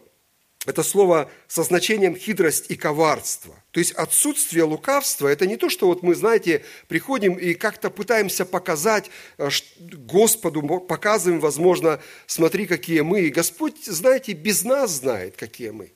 это 0.69 0.83
слово 0.83 1.31
со 1.47 1.63
значением 1.63 2.15
хитрость 2.15 2.67
и 2.69 2.77
коварство. 2.77 3.55
То 3.71 3.81
есть 3.81 3.93
отсутствие 3.93 4.65
лукавства– 4.65 5.27
это 5.29 5.47
не 5.47 5.57
то, 5.57 5.71
что 5.71 5.87
вот 5.87 6.03
мы, 6.03 6.15
знаете, 6.15 6.63
приходим 6.89 7.37
и 7.37 7.55
как-то 7.55 7.89
пытаемся 7.89 8.45
показать 8.45 9.11
э, 9.39 9.49
Господу, 9.79 10.63
показываем, 10.81 11.41
возможно, 11.41 12.03
смотри, 12.27 12.67
какие 12.67 13.01
мы. 13.01 13.23
И 13.23 13.31
Господь, 13.31 13.83
знаете, 13.87 14.35
без 14.35 14.63
нас 14.63 14.91
знает, 14.91 15.37
какие 15.39 15.71
мы. 15.71 15.91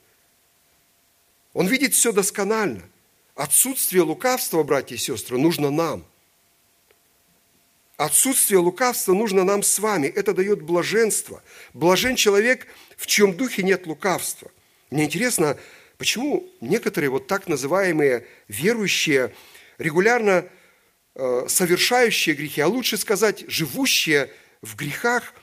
Он 1.53 1.67
видит 1.67 1.93
все 1.93 2.11
досконально. 2.11 2.81
Отсутствие 3.35 4.01
лукавства, 4.01 4.63
братья 4.63 4.95
и 4.95 4.97
сестры, 4.97 5.37
нужно 5.37 5.69
нам. 5.69 6.03
Отсутствие 7.97 8.57
лукавства 8.57 9.13
нужно 9.13 9.43
нам 9.43 9.61
с 9.61 9.77
вами. 9.77 10.07
Это 10.07 10.33
дает 10.33 10.63
блаженство. 10.63 11.43
Блажен 11.75 12.15
человек, 12.15 12.65
в 12.97 13.05
чьем 13.05 13.37
духе 13.37 13.61
нет 13.61 13.85
лукавства– 13.85 14.49
мне 14.93 15.05
интересно, 15.05 15.57
почему 15.97 16.47
некоторые 16.61 17.09
вот 17.09 17.25
так 17.25 17.47
называемые 17.47 18.27
верующие, 18.47 19.33
регулярно 19.79 20.45
э, 21.15 21.45
совершающие 21.47 22.35
грехи, 22.35 22.61
а 22.61 22.67
лучше 22.67 22.97
сказать, 22.97 23.43
живущие 23.47 24.29
в 24.61 24.75
грехах, 24.75 25.33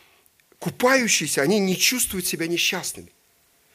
купающиеся, 0.60 1.42
они 1.42 1.58
не 1.58 1.76
чувствуют 1.76 2.26
себя 2.26 2.46
несчастными. 2.46 3.12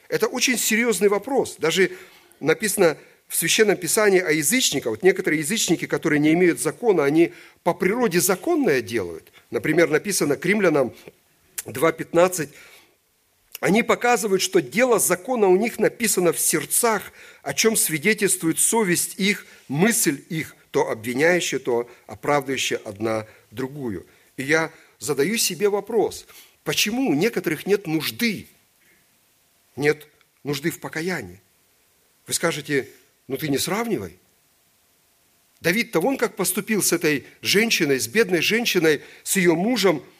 Это 0.07 0.27
очень 0.27 0.57
серьезный 0.57 1.09
вопрос. 1.09 1.57
Даже 1.59 1.91
написано 2.39 2.97
в 3.27 3.35
Священном 3.35 3.75
Писании 3.75 4.21
о 4.21 4.31
язычниках. 4.31 4.91
Вот 4.91 5.03
некоторые 5.03 5.39
язычники, 5.39 5.87
которые 5.87 6.19
не 6.19 6.31
имеют 6.31 6.61
закона, 6.61 7.03
они 7.03 7.33
по 7.63 7.73
природе 7.73 8.21
законное 8.21 8.81
делают. 8.81 9.33
Например, 9.51 9.89
написано 9.89 10.37
к 10.37 10.45
римлянам 10.45 10.93
2.15, 11.65 12.49
они 13.65 13.81
показывают, 13.81 14.43
что 14.43 14.61
дело 14.61 14.99
закона 14.99 15.47
у 15.47 15.55
них 15.55 15.79
написано 15.79 16.33
в 16.33 16.39
сердцах, 16.39 17.01
о 17.41 17.55
чем 17.55 17.75
свидетельствует 17.75 18.59
совесть 18.59 19.15
их, 19.17 19.47
мысль 19.67 20.23
их, 20.29 20.55
то 20.69 20.91
обвиняющая, 20.91 21.57
то 21.57 21.89
оправдывающая 22.05 22.77
одна 22.85 23.25
другую. 23.49 24.05
И 24.37 24.43
я 24.43 24.71
задаю 24.99 25.37
себе 25.37 25.69
вопрос, 25.69 26.27
почему 26.63 27.09
у 27.09 27.15
некоторых 27.15 27.65
нет 27.65 27.87
нужды, 27.87 28.47
нет 29.75 30.07
нужды 30.43 30.69
в 30.69 30.79
покаянии? 30.79 31.41
Вы 32.27 32.35
скажете, 32.35 32.87
ну 33.27 33.35
ты 33.35 33.47
не 33.47 33.57
сравнивай. 33.57 34.19
Давид-то 35.61 36.01
вон 36.01 36.17
как 36.17 36.35
поступил 36.35 36.83
с 36.83 36.93
этой 36.93 37.25
женщиной, 37.41 37.99
с 37.99 38.07
бедной 38.07 38.41
женщиной, 38.41 39.01
с 39.23 39.37
ее 39.37 39.55
мужем– 39.55 40.03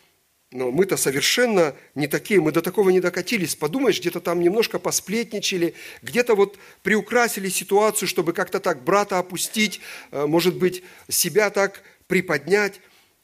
но 0.52 0.72
мы-то 0.72 0.96
совершенно 0.96 1.76
не 1.96 2.08
такие, 2.08 2.40
мы 2.40 2.52
до 2.52 2.62
такого 2.62 2.90
не 2.90 3.00
докатились. 3.00 3.56
Подумаешь, 3.56 4.00
где-то 4.00 4.22
там 4.22 4.40
немножко 4.40 4.80
посплетничали, 4.80 5.74
где-то 6.02 6.36
вот 6.36 6.58
приукрасили 6.84 7.50
ситуацию, 7.50 8.08
чтобы 8.08 8.34
как-то 8.34 8.60
так 8.60 8.84
брата 8.84 9.18
опустить, 9.18 9.82
э, 10.12 10.26
может 10.26 10.56
быть, 10.56 10.84
себя 11.10 11.50
так 11.50 11.82
приподнять. 12.08 12.80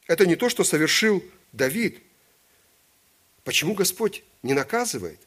Это 0.08 0.26
не 0.26 0.36
то, 0.36 0.50
что 0.50 0.64
совершил 0.64 1.24
Давид. 1.54 2.00
Почему 3.44 3.76
Господь 3.76 4.24
не 4.44 4.54
наказывает? 4.54 5.20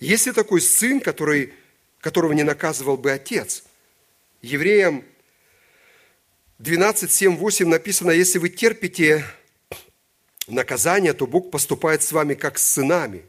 Есть 0.00 0.26
ли 0.26 0.32
такой 0.32 0.60
сын, 0.60 1.00
который, 1.00 1.52
которого 2.00 2.32
не 2.32 2.44
наказывал 2.44 2.96
бы 2.96 3.10
отец? 3.10 3.64
Евреям 4.40 5.04
12, 6.58 7.10
7, 7.10 7.36
8 7.36 7.68
написано, 7.68 8.10
если 8.12 8.38
вы 8.38 8.48
терпите 8.50 9.24
наказание, 10.48 11.12
то 11.12 11.26
Бог 11.26 11.50
поступает 11.50 12.02
с 12.02 12.12
вами 12.12 12.34
как 12.34 12.58
с 12.58 12.64
сынами. 12.64 13.24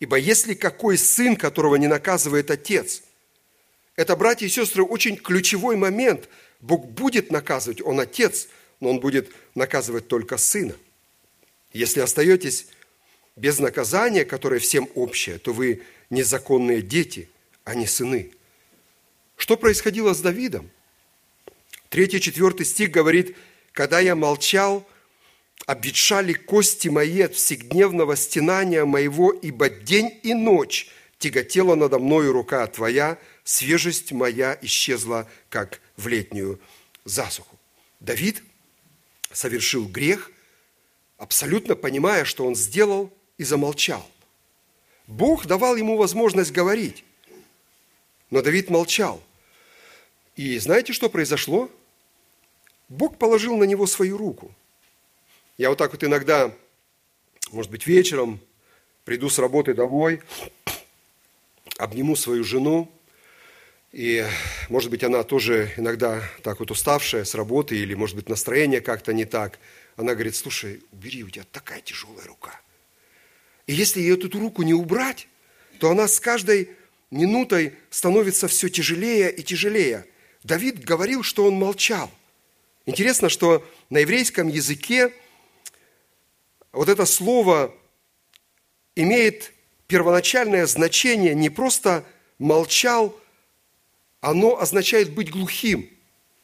Ибо 0.00 0.16
если 0.16 0.54
какой 0.54 0.98
сын, 0.98 1.36
которого 1.36 1.76
не 1.76 1.86
наказывает 1.86 2.50
отец, 2.50 3.02
это, 3.96 4.16
братья 4.16 4.46
и 4.46 4.48
сестры, 4.48 4.82
очень 4.82 5.16
ключевой 5.16 5.76
момент. 5.76 6.28
Бог 6.60 6.86
будет 6.86 7.30
наказывать, 7.30 7.82
Он 7.82 8.00
отец, 8.00 8.48
но 8.80 8.90
Он 8.90 9.00
будет 9.00 9.30
наказывать 9.54 10.08
только 10.08 10.38
сына. 10.38 10.74
Если 11.72 12.00
остаетесь 12.00 12.66
без 13.36 13.58
наказания, 13.58 14.24
которое 14.24 14.60
всем 14.60 14.88
общее, 14.94 15.38
то 15.38 15.52
вы 15.52 15.82
незаконные 16.10 16.82
дети, 16.82 17.28
а 17.64 17.74
не 17.74 17.86
сыны. 17.86 18.32
Что 19.36 19.56
происходило 19.56 20.14
с 20.14 20.20
Давидом? 20.20 20.70
Третий, 21.88 22.20
четвертый 22.20 22.64
стих 22.64 22.90
говорит, 22.90 23.36
«Когда 23.72 24.00
я 24.00 24.14
молчал, 24.14 24.86
обветшали 25.66 26.32
кости 26.32 26.88
мои 26.88 27.22
от 27.22 27.34
всегдневного 27.34 28.16
стенания 28.16 28.84
моего, 28.84 29.32
ибо 29.32 29.68
день 29.68 30.18
и 30.22 30.34
ночь 30.34 30.88
тяготела 31.18 31.74
надо 31.74 31.98
мною 31.98 32.32
рука 32.32 32.66
Твоя, 32.66 33.18
свежесть 33.44 34.12
моя 34.12 34.58
исчезла, 34.62 35.28
как 35.48 35.80
в 35.96 36.08
летнюю 36.08 36.60
засуху». 37.04 37.58
Давид 38.00 38.42
совершил 39.32 39.86
грех, 39.86 40.30
абсолютно 41.16 41.76
понимая, 41.76 42.24
что 42.24 42.44
он 42.44 42.56
сделал, 42.56 43.12
и 43.38 43.44
замолчал. 43.44 44.06
Бог 45.06 45.46
давал 45.46 45.76
ему 45.76 45.96
возможность 45.96 46.52
говорить, 46.52 47.04
но 48.30 48.42
Давид 48.42 48.70
молчал. 48.70 49.22
И 50.36 50.58
знаете, 50.58 50.92
что 50.92 51.08
произошло? 51.08 51.70
Бог 52.88 53.18
положил 53.18 53.56
на 53.56 53.64
него 53.64 53.86
свою 53.86 54.16
руку– 54.16 54.54
я 55.58 55.68
вот 55.68 55.78
так 55.78 55.92
вот 55.92 56.02
иногда, 56.02 56.54
может 57.50 57.70
быть, 57.70 57.86
вечером 57.86 58.40
приду 59.04 59.28
с 59.28 59.38
работы 59.38 59.74
домой, 59.74 60.22
обниму 61.78 62.16
свою 62.16 62.44
жену, 62.44 62.90
и, 63.92 64.26
может 64.70 64.90
быть, 64.90 65.04
она 65.04 65.22
тоже 65.22 65.72
иногда 65.76 66.22
так 66.42 66.60
вот 66.60 66.70
уставшая 66.70 67.24
с 67.24 67.34
работы, 67.34 67.76
или, 67.76 67.94
может 67.94 68.16
быть, 68.16 68.28
настроение 68.28 68.80
как-то 68.80 69.12
не 69.12 69.26
так. 69.26 69.58
Она 69.96 70.14
говорит, 70.14 70.34
слушай, 70.34 70.82
убери, 70.92 71.22
у 71.22 71.28
тебя 71.28 71.44
такая 71.52 71.82
тяжелая 71.82 72.26
рука. 72.26 72.58
И 73.66 73.74
если 73.74 74.00
ее 74.00 74.14
эту 74.14 74.30
руку 74.40 74.62
не 74.62 74.72
убрать, 74.72 75.28
то 75.78 75.90
она 75.90 76.08
с 76.08 76.18
каждой 76.20 76.70
минутой 77.10 77.74
становится 77.90 78.48
все 78.48 78.70
тяжелее 78.70 79.30
и 79.30 79.42
тяжелее. 79.42 80.06
Давид 80.42 80.82
говорил, 80.82 81.22
что 81.22 81.44
он 81.44 81.54
молчал. 81.54 82.10
Интересно, 82.86 83.28
что 83.28 83.64
на 83.90 83.98
еврейском 83.98 84.48
языке 84.48 85.12
вот 86.72 86.88
это 86.88 87.04
слово 87.04 87.74
имеет 88.94 89.52
первоначальное 89.86 90.66
значение 90.66 91.34
не 91.34 91.50
просто 91.50 92.04
молчал, 92.38 93.18
оно 94.20 94.58
означает 94.58 95.12
быть 95.14 95.30
глухим. 95.30 95.88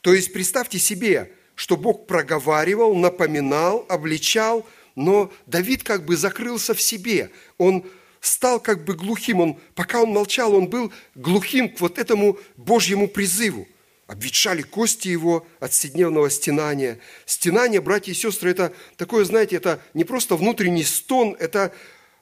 То 0.00 0.12
есть 0.12 0.32
представьте 0.32 0.78
себе, 0.78 1.32
что 1.54 1.76
Бог 1.76 2.06
проговаривал, 2.06 2.94
напоминал, 2.94 3.86
обличал, 3.88 4.66
но 4.94 5.32
Давид 5.46 5.82
как 5.82 6.04
бы 6.04 6.16
закрылся 6.16 6.74
в 6.74 6.82
себе. 6.82 7.30
Он 7.56 7.84
стал 8.20 8.60
как 8.60 8.84
бы 8.84 8.94
глухим. 8.94 9.40
Он, 9.40 9.60
пока 9.74 10.02
он 10.02 10.10
молчал, 10.10 10.54
он 10.54 10.68
был 10.68 10.92
глухим 11.14 11.68
к 11.68 11.80
вот 11.80 11.98
этому 11.98 12.38
Божьему 12.56 13.08
призыву– 13.08 13.66
обветшали 14.08 14.62
кости 14.62 15.08
его 15.08 15.46
от 15.60 15.72
седневного 15.74 16.30
стенания. 16.30 16.98
Стенание, 17.26 17.82
братья 17.82 18.10
и 18.10 18.14
сестры, 18.14 18.50
это 18.50 18.72
такое, 18.96 19.24
знаете, 19.24 19.56
это 19.56 19.80
не 19.92 20.04
просто 20.04 20.34
внутренний 20.34 20.82
стон, 20.82 21.36
это 21.38 21.72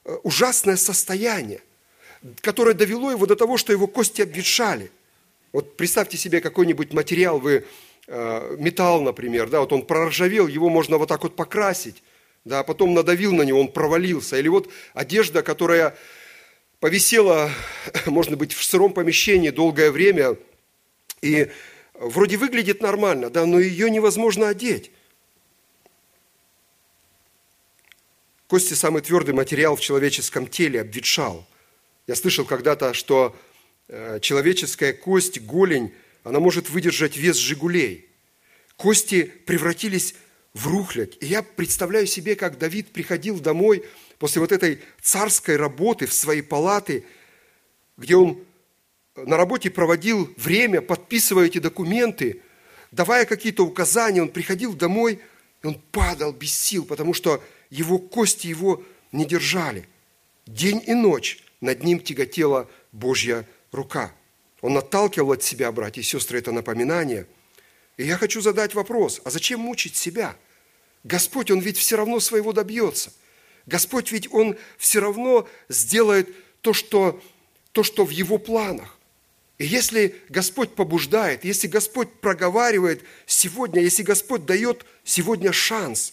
э, 0.04 0.16
ужасное 0.24 0.76
состояние, 0.76 1.60
которое 2.40 2.74
довело 2.74 3.12
его 3.12 3.24
до 3.24 3.36
того, 3.36 3.56
что 3.56 3.72
его 3.72 3.86
кости 3.86 4.20
обветшали. 4.20 4.90
Вот 5.52 5.76
представьте 5.76 6.18
себе 6.18 6.40
какой-нибудь 6.40 6.92
материал, 6.92 7.38
вы 7.38 7.64
э, 8.08 8.56
металл, 8.58 9.00
например, 9.02 9.48
да, 9.48 9.60
вот 9.60 9.72
он 9.72 9.86
проржавел, 9.86 10.48
его 10.48 10.68
можно 10.68 10.98
вот 10.98 11.08
так 11.08 11.22
вот 11.22 11.36
покрасить, 11.36 12.02
да, 12.44 12.60
а 12.60 12.64
потом 12.64 12.94
надавил 12.94 13.32
на 13.32 13.42
него, 13.42 13.60
он 13.60 13.68
провалился. 13.70 14.36
Или 14.36 14.48
вот 14.48 14.68
одежда, 14.92 15.44
которая 15.44 15.96
повисела, 16.80 17.48
может 18.06 18.36
быть, 18.36 18.54
в 18.54 18.64
сыром 18.64 18.92
помещении 18.92 19.50
долгое 19.50 19.92
время, 19.92 20.36
и 21.22 21.48
вроде 21.98 22.36
выглядит 22.36 22.80
нормально, 22.80 23.30
да, 23.30 23.46
но 23.46 23.58
ее 23.58 23.90
невозможно 23.90 24.48
одеть. 24.48 24.90
Кости– 28.48 28.74
самый 28.74 29.02
твердый 29.02 29.34
материал 29.34 29.74
в 29.74 29.80
человеческом 29.80 30.46
теле, 30.46 30.80
обветшал. 30.80 31.46
Я 32.06 32.14
слышал 32.14 32.44
когда-то, 32.44 32.94
что 32.94 33.34
э, 33.88 34.20
человеческая 34.20 34.92
кость, 34.92 35.40
голень, 35.40 35.92
она 36.22 36.38
может 36.38 36.70
выдержать 36.70 37.16
вес 37.16 37.36
«Жигулей». 37.36 38.08
Кости 38.76 39.24
превратились 39.24 40.14
в 40.54 40.68
рухлядь. 40.68 41.16
И 41.20 41.26
я 41.26 41.42
представляю 41.42 42.06
себе, 42.06 42.36
как 42.36 42.58
Давид 42.58 42.92
приходил 42.92 43.40
домой 43.40 43.84
после 44.18 44.40
вот 44.40 44.52
этой 44.52 44.80
царской 45.02 45.56
работы 45.56 46.06
в 46.06 46.12
свои 46.12 46.40
палаты, 46.40 47.04
где 47.96 48.16
он 48.16 48.42
на 49.16 49.36
работе 49.36 49.70
проводил 49.70 50.32
время, 50.36 50.80
подписывая 50.80 51.46
эти 51.46 51.58
документы, 51.58 52.42
давая 52.92 53.24
какие-то 53.24 53.64
указания, 53.64 54.22
он 54.22 54.28
приходил 54.28 54.74
домой, 54.74 55.20
и 55.62 55.66
он 55.66 55.80
падал 55.90 56.32
без 56.32 56.52
сил, 56.52 56.84
потому 56.84 57.14
что 57.14 57.42
его 57.70 57.98
кости 57.98 58.46
его 58.46 58.82
не 59.12 59.24
держали. 59.24 59.88
День 60.46 60.82
и 60.86 60.94
ночь 60.94 61.42
над 61.60 61.82
ним 61.82 62.00
тяготела 62.00 62.68
Божья 62.92 63.46
рука. 63.72 64.12
Он 64.60 64.76
отталкивал 64.76 65.32
от 65.32 65.42
себя, 65.42 65.72
братья 65.72 66.00
и 66.00 66.04
сестры, 66.04 66.38
это 66.38 66.52
напоминание. 66.52 67.26
И 67.96 68.04
я 68.04 68.18
хочу 68.18 68.40
задать 68.40 68.74
вопрос, 68.74 69.20
а 69.24 69.30
зачем 69.30 69.60
мучить 69.60 69.96
себя? 69.96 70.36
Господь, 71.04 71.50
Он 71.50 71.60
ведь 71.60 71.78
все 71.78 71.96
равно 71.96 72.20
своего 72.20 72.52
добьется. 72.52 73.12
Господь 73.64 74.12
ведь 74.12 74.32
Он 74.32 74.56
все 74.76 75.00
равно 75.00 75.48
сделает 75.68 76.28
то, 76.60 76.72
что, 76.72 77.20
то, 77.72 77.82
что 77.82 78.04
в 78.04 78.10
Его 78.10 78.38
планах. 78.38 78.95
И 79.58 79.64
если 79.64 80.14
Господь 80.28 80.74
побуждает, 80.74 81.44
если 81.44 81.66
Господь 81.66 82.12
проговаривает 82.20 83.02
сегодня, 83.24 83.80
если 83.80 84.02
Господь 84.02 84.44
дает 84.44 84.84
сегодня 85.02 85.52
шанс, 85.52 86.12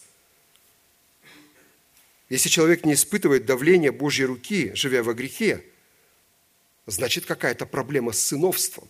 если 2.30 2.50
человек 2.50 2.86
не 2.86 2.94
испытывает 2.94 3.46
давления 3.46 3.92
Божьей 3.92 4.26
руки, 4.26 4.72
живя 4.76 5.04
во 5.04 5.14
грехе, 5.14 5.64
значит 6.86 7.26
какая-то 7.26 7.66
проблема 7.66 8.14
с 8.14 8.20
сыновством. 8.20 8.88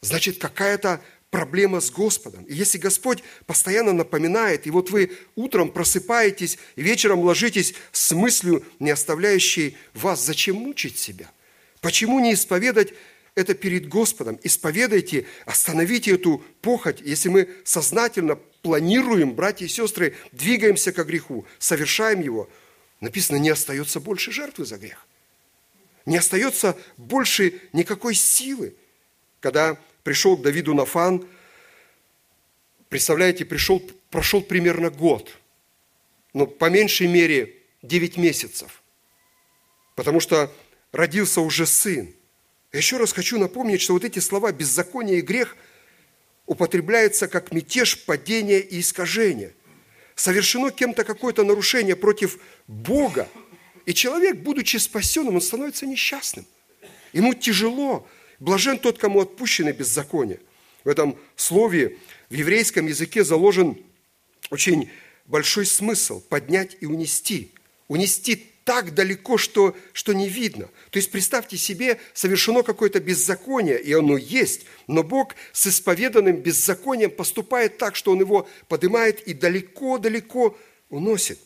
Значит 0.00 0.38
какая-то 0.38 1.02
проблема 1.30 1.80
с 1.80 1.90
Господом. 1.90 2.44
И 2.44 2.54
если 2.54 2.78
Господь 2.78 3.24
постоянно 3.46 3.92
напоминает, 3.92 4.66
и 4.66 4.70
вот 4.70 4.90
вы 4.90 5.12
утром 5.34 5.72
просыпаетесь, 5.72 6.56
и 6.76 6.82
вечером 6.82 7.18
ложитесь 7.20 7.74
с 7.90 8.12
мыслью, 8.12 8.64
не 8.78 8.90
оставляющей 8.90 9.76
вас, 9.92 10.24
зачем 10.24 10.56
мучить 10.56 10.98
себя? 10.98 11.30
Почему 11.80 12.18
не 12.20 12.34
исповедать 12.34 12.92
это 13.34 13.54
перед 13.54 13.88
Господом? 13.88 14.38
Исповедайте, 14.42 15.26
остановите 15.46 16.12
эту 16.12 16.42
похоть. 16.60 17.00
Если 17.00 17.28
мы 17.28 17.48
сознательно 17.64 18.36
планируем, 18.62 19.34
братья 19.34 19.66
и 19.66 19.68
сестры, 19.68 20.16
двигаемся 20.32 20.92
к 20.92 21.04
греху, 21.04 21.46
совершаем 21.58 22.20
его, 22.20 22.48
написано, 23.00 23.36
не 23.36 23.50
остается 23.50 24.00
больше 24.00 24.32
жертвы 24.32 24.64
за 24.64 24.78
грех. 24.78 25.06
Не 26.06 26.16
остается 26.16 26.76
больше 26.96 27.60
никакой 27.72 28.14
силы. 28.14 28.74
Когда 29.40 29.78
пришел 30.02 30.36
к 30.36 30.42
Давиду 30.42 30.74
Нафан, 30.74 31.26
представляете, 32.88 33.44
пришел, 33.44 33.80
прошел 34.10 34.42
примерно 34.42 34.90
год, 34.90 35.30
но 36.32 36.46
по 36.46 36.70
меньшей 36.70 37.06
мере 37.06 37.54
9 37.82 38.16
месяцев, 38.16 38.82
потому 39.94 40.20
что 40.20 40.52
родился 40.92 41.40
уже 41.40 41.66
сын. 41.66 42.14
Еще 42.72 42.96
раз 42.96 43.12
хочу 43.12 43.38
напомнить, 43.38 43.80
что 43.80 43.94
вот 43.94 44.04
эти 44.04 44.18
слова 44.18 44.52
«беззаконие 44.52 45.18
и 45.18 45.22
грех» 45.22 45.56
употребляются 46.46 47.28
как 47.28 47.52
мятеж, 47.52 48.04
падение 48.04 48.60
и 48.60 48.80
искажение. 48.80 49.54
Совершено 50.14 50.70
кем-то 50.70 51.04
какое-то 51.04 51.44
нарушение 51.44 51.96
против 51.96 52.38
Бога, 52.66 53.28
и 53.86 53.94
человек, 53.94 54.36
будучи 54.36 54.76
спасенным, 54.76 55.36
он 55.36 55.40
становится 55.40 55.86
несчастным. 55.86 56.44
Ему 57.14 57.32
тяжело. 57.32 58.06
Блажен 58.38 58.78
тот, 58.78 58.98
кому 58.98 59.20
отпущены 59.20 59.70
беззаконие. 59.70 60.40
В 60.84 60.88
этом 60.88 61.18
слове 61.36 61.96
в 62.28 62.34
еврейском 62.34 62.86
языке 62.86 63.24
заложен 63.24 63.78
очень 64.50 64.90
большой 65.24 65.64
смысл– 65.64 66.20
поднять 66.28 66.76
и 66.80 66.86
унести. 66.86 67.52
Унести 67.88 68.52
так 68.68 68.92
далеко, 68.92 69.38
что, 69.38 69.74
что 69.94 70.12
не 70.12 70.28
видно. 70.28 70.68
То 70.90 70.98
есть 70.98 71.10
представьте 71.10 71.56
себе, 71.56 71.98
совершено 72.12 72.62
какое-то 72.62 73.00
беззаконие, 73.00 73.80
и 73.80 73.94
оно 73.94 74.18
есть, 74.18 74.66
но 74.86 75.02
Бог 75.02 75.36
с 75.52 75.68
исповеданным 75.68 76.36
беззаконием 76.36 77.10
поступает 77.10 77.78
так, 77.78 77.96
что 77.96 78.12
Он 78.12 78.20
его 78.20 78.46
поднимает 78.68 79.22
и 79.22 79.32
далеко-далеко 79.32 80.54
уносит, 80.90 81.38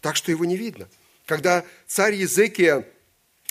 так 0.00 0.16
что 0.16 0.32
его 0.32 0.44
не 0.44 0.56
видно. 0.56 0.88
Когда 1.26 1.64
царь 1.86 2.14
Езекия 2.14 2.84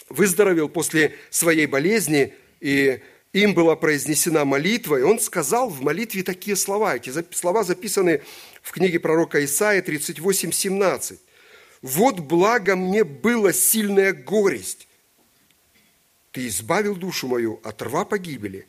выздоровел 0.09 0.67
после 0.67 1.15
своей 1.29 1.65
болезни, 1.65 2.33
и 2.59 2.99
им 3.31 3.53
была 3.53 3.77
произнесена 3.77 4.43
молитва, 4.43 4.97
и 4.97 5.01
он 5.01 5.17
сказал 5.21 5.69
в 5.69 5.81
молитве 5.81 6.23
такие 6.23 6.57
слова. 6.57 6.97
Эти 6.97 7.09
слова 7.33 7.63
записаны 7.63 8.21
в 8.61 8.73
книге 8.73 8.99
пророка 8.99 9.41
Исаия 9.45 9.81
38, 9.81 10.51
17 10.51 11.19
вот 11.83 12.21
благо 12.21 12.77
мне 12.77 13.03
было 13.03 13.51
сильная 13.51 14.13
горесть. 14.13 14.87
Ты 16.31 16.47
избавил 16.47 16.95
душу 16.95 17.27
мою 17.27 17.59
от 17.61 17.81
рва 17.81 18.05
погибели, 18.05 18.65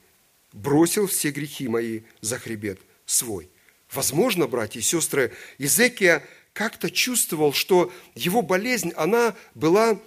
бросил 0.52 1.06
все 1.06 1.30
грехи 1.30 1.68
мои 1.68 2.02
за 2.20 2.38
хребет 2.40 2.80
свой. 3.06 3.48
Возможно, 3.92 4.48
братья 4.48 4.80
и 4.80 4.82
сестры, 4.82 5.32
Изекия 5.58 6.26
как-то 6.52 6.90
чувствовал, 6.90 7.52
что 7.52 7.92
его 8.16 8.42
болезнь, 8.42 8.92
она 8.96 9.36
была 9.54 10.00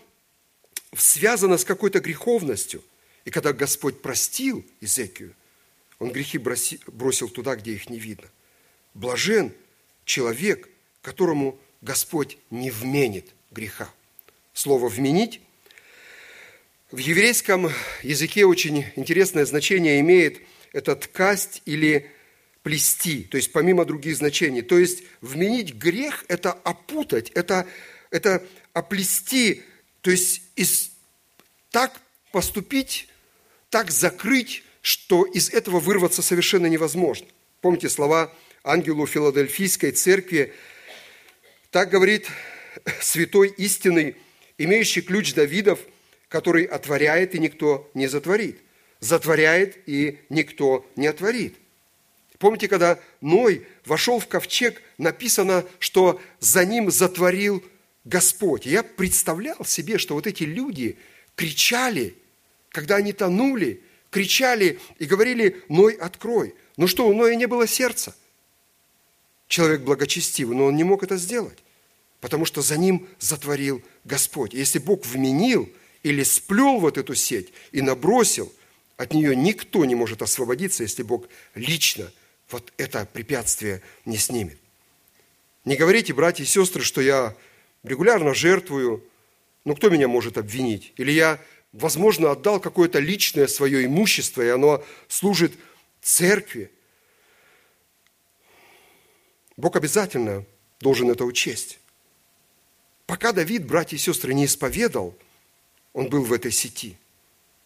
связана 0.94 1.58
с 1.58 1.64
какой-то 1.64 2.02
греховностью. 2.02 2.84
И 3.24 3.30
когда 3.30 3.54
Господь 3.54 4.02
простил 4.02 4.66
Изекию, 4.82 5.34
он 6.00 6.12
грехи 6.12 6.38
бросил 6.38 7.30
туда, 7.30 7.56
где 7.56 7.72
их 7.72 7.90
не 7.90 8.00
видно. 8.00 8.28
Блажен 8.94 9.54
человек, 10.04 10.68
которому 11.02 11.58
Господь 11.82 12.38
не 12.50 12.72
вменит 12.72 13.34
греха. 13.52 13.90
Слово 14.54 14.90
«вменить» 14.90 15.42
в 16.92 16.98
еврейском 16.98 17.70
языке 18.02 18.46
очень 18.46 18.86
интересное 18.96 19.46
значение 19.46 20.00
имеет 20.00 20.42
это 20.74 20.96
ткасть 20.96 21.62
или 21.66 22.10
плести, 22.64 23.24
то 23.24 23.38
есть 23.38 23.52
помимо 23.52 23.86
других 23.86 24.18
значений. 24.18 24.62
То 24.62 24.78
есть 24.78 25.04
вменить 25.22 25.74
грех– 25.74 26.26
это 26.28 26.54
опутать, 26.54 27.30
это, 27.32 27.68
это 28.10 28.44
оплести, 28.74 29.64
то 30.02 30.12
есть 30.12 30.42
из, 30.56 30.92
так 31.72 32.00
поступить, 32.32 33.10
так 33.70 33.92
закрыть, 33.92 34.64
что 34.82 35.26
из 35.26 35.50
этого 35.50 35.80
вырваться 35.80 36.22
совершенно 36.22 36.68
невозможно. 36.68 37.28
Помните 37.62 37.90
слова 37.90 38.34
ангелу 38.64 39.06
Филадельфийской 39.06 39.92
церкви– 39.92 40.54
так 41.78 41.92
говорит 41.92 42.28
святой 43.02 43.50
истинный, 43.50 44.16
имеющий 44.58 45.02
ключ 45.02 45.36
Давидов, 45.36 45.78
который 46.28 46.64
отворяет, 46.64 47.36
и 47.36 47.40
никто 47.40 47.88
не 47.94 48.08
затворит. 48.08 48.58
Затворяет, 49.00 49.78
и 49.86 50.18
никто 50.30 50.90
не 50.96 51.06
отворит. 51.06 51.54
Помните, 52.40 52.68
когда 52.68 52.98
Ной 53.22 53.68
вошел 53.86 54.20
в 54.20 54.28
ковчег, 54.28 54.82
написано, 54.98 55.66
что 55.78 56.20
за 56.40 56.66
ним 56.66 56.90
затворил 56.90 57.64
Господь. 58.06 58.66
я 58.66 58.82
представлял 58.82 59.64
себе, 59.64 60.00
что 60.00 60.16
вот 60.16 60.26
эти 60.26 60.46
люди 60.46 60.98
кричали, 61.36 62.16
когда 62.70 62.96
они 62.96 63.14
тонули, 63.14 63.84
кричали 64.10 64.80
и 64.98 65.06
говорили, 65.06 65.62
Ной, 65.70 65.94
открой. 65.94 66.56
Ну 66.76 66.88
что, 66.88 67.08
у 67.08 67.14
Ноя 67.14 67.36
не 67.36 67.46
было 67.46 67.68
сердца– 67.68 68.16
человек 69.48 69.82
благочестивый, 69.82 70.56
но 70.56 70.66
он 70.66 70.76
не 70.76 70.84
мог 70.84 71.04
это 71.04 71.18
сделать, 71.18 71.58
потому 72.22 72.46
что 72.46 72.62
за 72.62 72.78
ним 72.78 73.08
затворил 73.20 73.84
Господь. 74.04 74.54
если 74.54 74.80
Бог 74.80 75.06
вменил 75.06 75.72
или 76.04 76.24
сплел 76.24 76.80
вот 76.80 76.98
эту 76.98 77.16
сеть 77.16 77.54
и 77.72 77.82
набросил, 77.82 78.52
от 78.96 79.14
нее 79.14 79.36
никто 79.36 79.86
не 79.86 79.96
может 79.96 80.22
освободиться, 80.22 80.84
если 80.84 81.04
Бог 81.04 81.28
лично 81.54 82.12
вот 82.50 82.74
это 82.78 83.06
препятствие 83.06 83.82
не 84.06 84.18
снимет. 84.18 84.58
Не 85.66 85.76
говорите, 85.76 86.14
братья 86.14 86.44
и 86.44 86.48
сестры, 86.48 86.82
что 86.82 87.02
я 87.02 87.36
регулярно 87.84 88.34
жертвую, 88.34 89.04
но 89.66 89.76
кто 89.76 89.90
меня 89.90 90.08
может 90.08 90.38
обвинить? 90.38 90.94
Или 90.96 91.12
я, 91.12 91.40
возможно, 91.74 92.32
отдал 92.32 92.60
какое-то 92.60 93.00
личное 93.00 93.48
свое 93.48 93.86
имущество, 93.86 94.42
и 94.42 94.48
оно 94.48 94.84
служит 95.10 95.52
церкви. 96.02 96.72
Бог 99.58 99.76
обязательно 99.76 100.46
должен 100.80 101.12
это 101.12 101.26
учесть. 101.26 101.80
Пока 103.08 103.32
Давид, 103.32 103.66
братья 103.66 103.96
и 103.96 104.00
сестры, 104.00 104.34
не 104.34 104.46
исповедал, 104.46 105.18
он 105.94 106.10
был 106.10 106.24
в 106.24 106.34
этой 106.34 106.52
сети. 106.52 106.98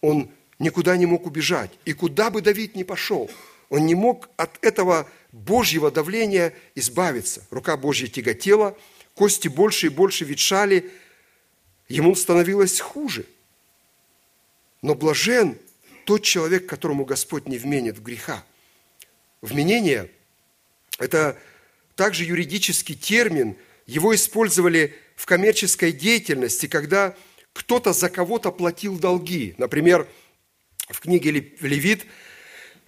Он 0.00 0.30
никуда 0.58 0.96
не 0.96 1.04
мог 1.04 1.26
убежать. 1.26 1.70
И 1.84 1.92
куда 1.92 2.30
бы 2.30 2.40
Давид 2.40 2.76
ни 2.76 2.84
пошел, 2.84 3.30
он 3.68 3.84
не 3.84 3.96
мог 3.96 4.30
от 4.36 4.64
этого 4.64 5.10
Божьего 5.32 5.90
давления 5.90 6.54
избавиться. 6.76 7.44
Рука 7.50 7.76
Божья 7.76 8.06
тяготела, 8.06 8.78
кости 9.14 9.48
больше 9.48 9.86
и 9.86 9.90
больше 9.90 10.24
ветшали, 10.24 10.90
ему 11.88 12.14
становилось 12.14 12.80
хуже. 12.80 13.26
Но 14.80 14.94
блажен 14.94 15.58
тот 16.04 16.22
человек, 16.22 16.66
которому 16.66 17.04
Господь 17.04 17.48
не 17.48 17.58
вменит 17.58 17.98
в 17.98 18.02
греха. 18.02 18.44
Вменение– 19.40 20.08
это 20.98 21.36
также 21.96 22.24
юридический 22.24 22.94
термин, 22.94 23.56
его 23.86 24.14
использовали 24.14 24.96
в 25.22 25.26
коммерческой 25.26 25.92
деятельности, 25.92 26.66
когда 26.66 27.14
кто-то 27.52 27.92
за 27.92 28.10
кого-то 28.10 28.50
платил 28.50 28.98
долги. 28.98 29.54
Например, 29.56 30.08
в 30.88 30.98
книге 30.98 31.30
Левит 31.60 32.06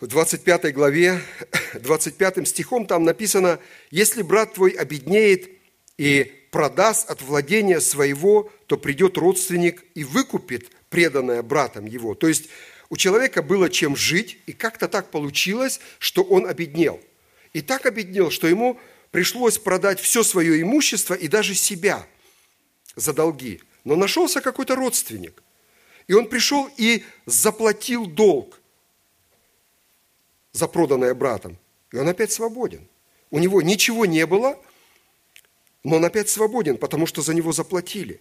в 0.01 0.09
25 0.09 0.75
главе, 0.75 1.23
25 1.75 2.49
стихом 2.49 2.89
там 2.89 3.05
написано, 3.05 3.61
«Если 3.93 4.23
брат 4.23 4.55
твой 4.55 4.73
обеднеет 4.73 5.49
и 5.97 6.25
продаст 6.51 7.09
от 7.09 7.23
владения 7.23 7.81
своего, 7.81 8.51
то 8.67 8.79
придет 8.79 9.17
родственник 9.17 9.85
и 9.95 10.03
выкупит 10.03 10.71
преданное 10.91 11.41
братом 11.41 11.87
его». 11.87 12.17
То 12.17 12.27
есть 12.27 12.49
у 12.91 12.97
человека 12.97 13.43
было 13.43 13.71
чем 13.71 13.95
жить, 13.95 14.39
и 14.47 14.53
как-то 14.53 14.89
так 14.89 15.13
получилось, 15.13 15.79
что 16.01 16.25
он 16.25 16.49
обеднел. 16.49 17.01
И 17.53 17.61
так 17.61 17.87
обеднел, 17.87 18.33
что 18.33 18.49
ему 18.49 18.81
пришлось 19.13 19.57
продать 19.57 20.01
все 20.01 20.25
свое 20.25 20.61
имущество 20.61 21.15
и 21.15 21.29
даже 21.29 21.55
себя 21.55 22.05
за 22.97 23.13
долги. 23.13 23.61
Но 23.85 23.97
нашелся 23.97 24.41
какой-то 24.41 24.75
родственник. 24.75 25.43
И 26.07 26.13
он 26.13 26.29
пришел 26.29 26.69
и 26.77 27.05
заплатил 27.27 28.07
долг 28.07 28.61
за 30.53 30.69
проданное 30.69 31.15
братом. 31.15 31.59
И 31.93 31.97
он 31.97 32.09
опять 32.09 32.33
свободен. 32.33 32.87
У 33.31 33.39
него 33.39 33.63
ничего 33.63 34.07
не 34.07 34.27
было, 34.27 34.59
но 35.83 35.97
он 35.97 36.05
опять 36.05 36.29
свободен, 36.29 36.77
потому 36.77 37.07
что 37.07 37.23
за 37.23 37.35
него 37.35 37.53
заплатили. 37.53 38.21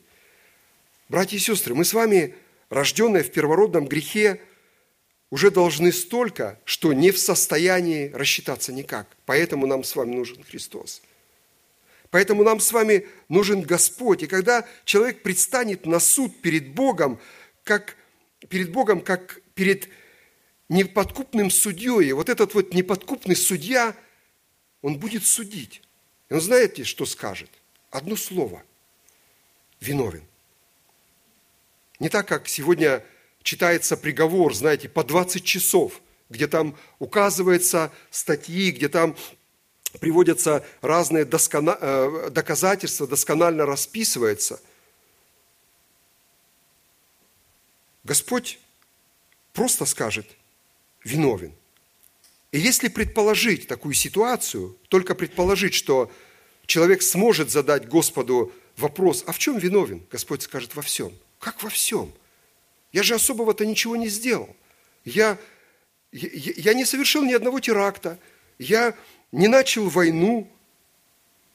Братья 1.09 1.37
и 1.37 1.39
сестры, 1.39 1.75
мы 1.75 1.85
с 1.85 1.93
вами, 1.93 2.35
рожденные 2.69 3.23
в 3.23 3.31
первородном 3.31 3.85
грехе, 3.85 4.41
уже 5.29 5.49
должны 5.49 5.91
столько, 5.91 6.59
что 6.63 6.93
не 6.93 7.11
в 7.11 7.19
состоянии 7.19 8.09
рассчитаться 8.09 8.71
никак. 8.71 9.07
Поэтому 9.25 9.65
нам 9.65 9.83
с 9.83 9.95
вами 9.95 10.15
нужен 10.15 10.43
Христос. 10.43 11.01
Поэтому 12.13 12.43
нам 12.43 12.59
с 12.59 12.71
вами 12.71 13.07
нужен 13.27 13.63
Господь. 13.63 14.21
И 14.21 14.27
когда 14.27 14.67
человек 14.85 15.23
предстанет 15.23 15.87
на 15.87 15.99
суд 15.99 16.43
перед 16.43 16.69
Богом, 16.75 17.19
как 17.63 17.97
перед 18.49 18.71
Богом, 18.71 19.01
как 19.01 19.41
перед 19.55 19.89
неподкупным 20.69 21.49
судьей, 21.49 22.11
вот 22.11 22.29
этот 22.29 22.53
вот 22.53 22.71
неподкупный 22.71 23.35
судья, 23.35 23.95
он 24.83 24.99
будет 24.99 25.25
судить. 25.25 25.81
И 26.29 26.35
он 26.35 26.39
знаете, 26.39 26.83
что 26.83 27.07
скажет? 27.07 27.49
Одно 27.89 28.15
слово. 28.15 28.61
Виновен. 29.81 30.23
Не 31.99 32.09
так, 32.09 32.27
как 32.27 32.47
сегодня 32.47 33.03
читается 33.41 33.97
приговор, 33.97 34.53
знаете, 34.53 34.87
по 34.87 35.03
20 35.03 35.43
часов, 35.43 35.99
где 36.29 36.47
там 36.47 36.77
указываются 36.99 37.91
статьи, 38.11 38.69
где 38.69 38.87
там 38.87 39.15
приводятся 39.99 40.65
разные 40.81 41.25
доскона... 41.25 41.77
Э, 41.79 42.29
доказательства, 42.31 43.07
досконально 43.07 43.65
расписывается. 43.65 44.61
Господь 48.03 48.59
просто 49.53 49.85
скажет, 49.85 50.27
виновен. 51.03 51.53
И 52.51 52.59
если 52.59 52.87
предположить 52.87 53.67
такую 53.67 53.93
ситуацию, 53.93 54.77
только 54.89 55.15
предположить, 55.15 55.73
что 55.73 56.11
человек 56.65 57.01
сможет 57.01 57.49
задать 57.49 57.87
Господу 57.87 58.51
вопрос, 58.77 59.23
а 59.25 59.31
в 59.31 59.39
чем 59.39 59.57
виновен? 59.57 60.05
Господь 60.11 60.43
скажет, 60.43 60.75
во 60.75 60.81
всем. 60.81 61.13
Как 61.39 61.63
во 61.63 61.69
всем? 61.69 62.13
Я 62.91 63.03
же 63.03 63.15
особого-то 63.15 63.65
ничего 63.65 63.95
не 63.95 64.07
сделал. 64.07 64.55
Я, 65.03 65.37
я, 66.11 66.53
я 66.57 66.73
не 66.73 66.85
совершил 66.85 67.23
ни 67.23 67.33
одного 67.33 67.59
теракта. 67.59 68.19
Я 68.59 68.95
не 69.33 69.49
начал 69.49 69.89
войну. 69.89 70.49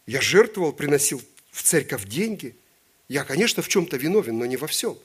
Я 0.07 0.21
жертвовал, 0.21 0.75
приносил 0.75 1.23
в 1.51 1.63
церковь 1.63 2.05
деньги. 2.05 2.55
Я, 3.09 3.25
конечно, 3.25 3.63
в 3.63 3.69
чем-то 3.69 3.97
виновен, 3.97 4.37
но 4.37 4.45
не 4.45 4.59
во 4.59 4.67
всем. 4.67 4.99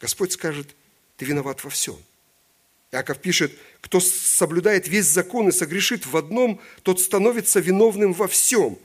Господь 0.00 0.32
скажет, 0.32 0.74
ты 1.18 1.26
виноват 1.26 1.62
во 1.62 1.68
всем. 1.68 1.96
Иаков 2.90 3.20
пишет, 3.20 3.52
кто 3.82 4.00
соблюдает 4.00 4.88
весь 4.88 5.06
закон 5.06 5.48
и 5.48 5.52
согрешит 5.52 6.06
в 6.06 6.16
одном, 6.16 6.58
тот 6.82 7.00
становится 7.00 7.60
виновным 7.60 8.14
во 8.14 8.28
всем. 8.28 8.78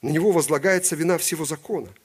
На 0.00 0.08
него 0.08 0.32
возлагается 0.32 0.96
вина 0.96 1.18
всего 1.18 1.44
закона– 1.44 1.92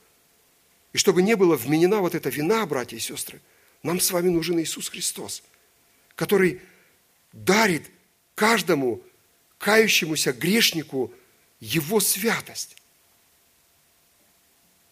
и 0.96 0.98
чтобы 0.98 1.20
не 1.20 1.36
было 1.36 1.56
вменена 1.56 2.00
вот 2.00 2.14
эта 2.14 2.30
вина, 2.30 2.64
братья 2.64 2.96
и 2.96 3.00
сестры, 3.00 3.42
нам 3.82 4.00
с 4.00 4.10
вами 4.12 4.30
нужен 4.30 4.58
Иисус 4.58 4.88
Христос, 4.88 5.42
который 6.14 6.62
дарит 7.34 7.90
каждому 8.34 9.02
кающемуся 9.66 10.32
грешнику 10.32 11.12
Его 11.58 11.98
святость. 11.98 12.76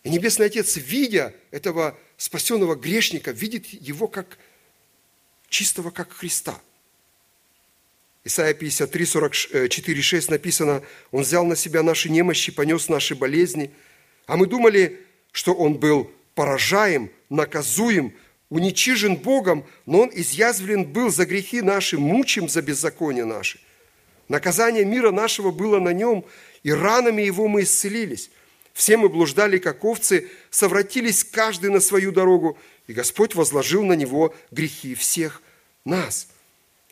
И 0.02 0.10
Небесный 0.10 0.46
Отец, 0.46 0.76
видя 0.76 1.32
этого 1.52 1.96
спасенного 2.16 2.74
грешника, 2.74 3.30
видит 3.30 3.66
его 3.68 4.08
как 4.08 4.36
чистого, 5.48 5.92
как 5.92 6.10
Христа. 6.10 6.60
Исайя 8.24 8.52
53, 8.52 9.04
44, 9.04 10.02
6 10.02 10.30
написано, 10.30 10.82
«Он 11.12 11.22
взял 11.22 11.46
на 11.46 11.54
себя 11.54 11.84
наши 11.84 12.10
немощи, 12.10 12.50
понес 12.50 12.88
наши 12.88 13.14
болезни, 13.14 13.70
а 14.26 14.36
мы 14.36 14.48
думали, 14.48 14.98
что 15.30 15.54
он 15.54 15.74
был 15.74 16.10
поражаем, 16.34 17.12
наказуем, 17.30 18.12
уничижен 18.48 19.14
Богом, 19.14 19.64
но 19.86 20.00
он 20.00 20.10
изъязвлен 20.12 20.84
был 20.84 21.10
за 21.10 21.26
грехи 21.26 21.62
наши, 21.62 21.96
мучим 21.96 22.48
за 22.48 22.60
беззаконие 22.60 23.24
наши. 23.24 23.60
Наказание 24.28 24.84
мира 24.84 25.10
нашего 25.10 25.50
было 25.50 25.78
на 25.78 25.92
нем, 25.92 26.24
и 26.62 26.72
ранами 26.72 27.22
его 27.22 27.48
мы 27.48 27.62
исцелились. 27.62 28.30
Все 28.72 28.96
мы 28.96 29.08
блуждали, 29.08 29.58
как 29.58 29.84
овцы, 29.84 30.30
совратились 30.50 31.24
каждый 31.24 31.70
на 31.70 31.80
свою 31.80 32.10
дорогу, 32.10 32.58
и 32.86 32.92
Господь 32.92 33.34
возложил 33.34 33.84
на 33.84 33.92
него 33.92 34.34
грехи 34.50 34.94
всех 34.94 35.42
нас. 35.84 36.28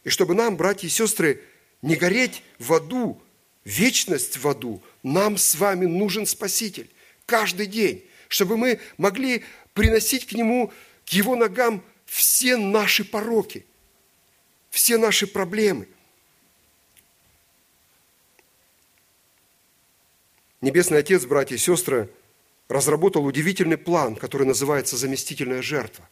И 0.05 0.11
чтобы 0.11 0.35
нам, 0.35 0.57
братья 0.57 0.87
и 0.87 0.90
сестры, 0.90 1.42
не 1.81 1.97
гореть 1.97 2.42
в 2.59 2.73
аду, 2.73 3.21
вечность 3.64 4.37
в 4.37 4.47
аду, 4.47 4.83
нам 5.03 5.37
с 5.37 5.55
вами 5.55 5.87
нужен 5.87 6.27
Спаситель 6.27 6.88
каждый 7.27 7.66
день 7.66 8.05
чтобы 8.33 8.57
мы 8.57 8.81
могли 8.97 9.45
приносить 9.75 10.27
к 10.27 10.33
Нему, 10.33 10.73
к 11.05 11.11
Его 11.11 11.37
ногам 11.37 11.85
все 12.07 12.57
наши 12.57 13.05
пороки, 13.05 13.66
все 14.71 14.97
наши 14.97 15.27
проблемы. 15.27 15.87
Небесный 20.62 20.98
Отец, 20.98 21.27
братья 21.27 21.57
и 21.57 21.59
сестры, 21.59 22.09
разработал 22.68 23.27
удивительный 23.27 23.77
план, 23.77 24.16
который 24.16 24.46
называется 24.46 24.96
«заместительная 24.96 25.61
жертва». 25.61 26.09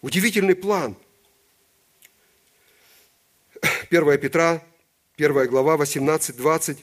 Удивительный 0.00 0.54
план. 0.54 0.96
1 3.90 4.18
Петра, 4.18 4.62
1 5.18 5.46
глава, 5.48 5.76
18-20, 5.76 6.78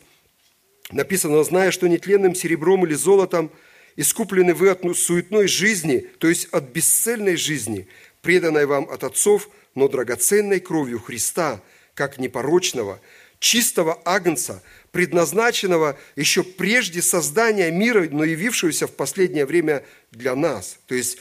написано, 0.92 1.44
«Зная, 1.44 1.72
что 1.72 1.88
нетленным 1.88 2.36
серебром 2.36 2.86
или 2.86 2.94
золотом– 2.94 3.52
искуплены 3.96 4.54
вы 4.54 4.70
от 4.70 4.82
суетной 4.98 5.48
жизни, 5.48 6.08
то 6.20 6.28
есть 6.28 6.46
от 6.52 6.66
бесцельной 6.66 7.36
жизни, 7.36 7.88
преданной 8.22 8.66
вам 8.66 8.90
от 8.90 9.04
отцов, 9.04 9.50
но 9.74 9.88
драгоценной 9.88 10.60
кровью 10.60 11.00
Христа, 11.00 11.62
как 11.94 12.18
непорочного, 12.18 13.00
чистого 13.40 14.02
агнца, 14.06 14.64
предназначенного 14.92 15.98
еще 16.16 16.44
прежде 16.44 17.02
создания 17.02 17.72
мира, 17.72 18.08
но 18.10 18.24
явившегося 18.24 18.88
в 18.88 18.94
последнее 18.94 19.46
время 19.46 19.84
для 20.12 20.36
нас. 20.36 20.80
То 20.88 20.96
есть 20.96 21.18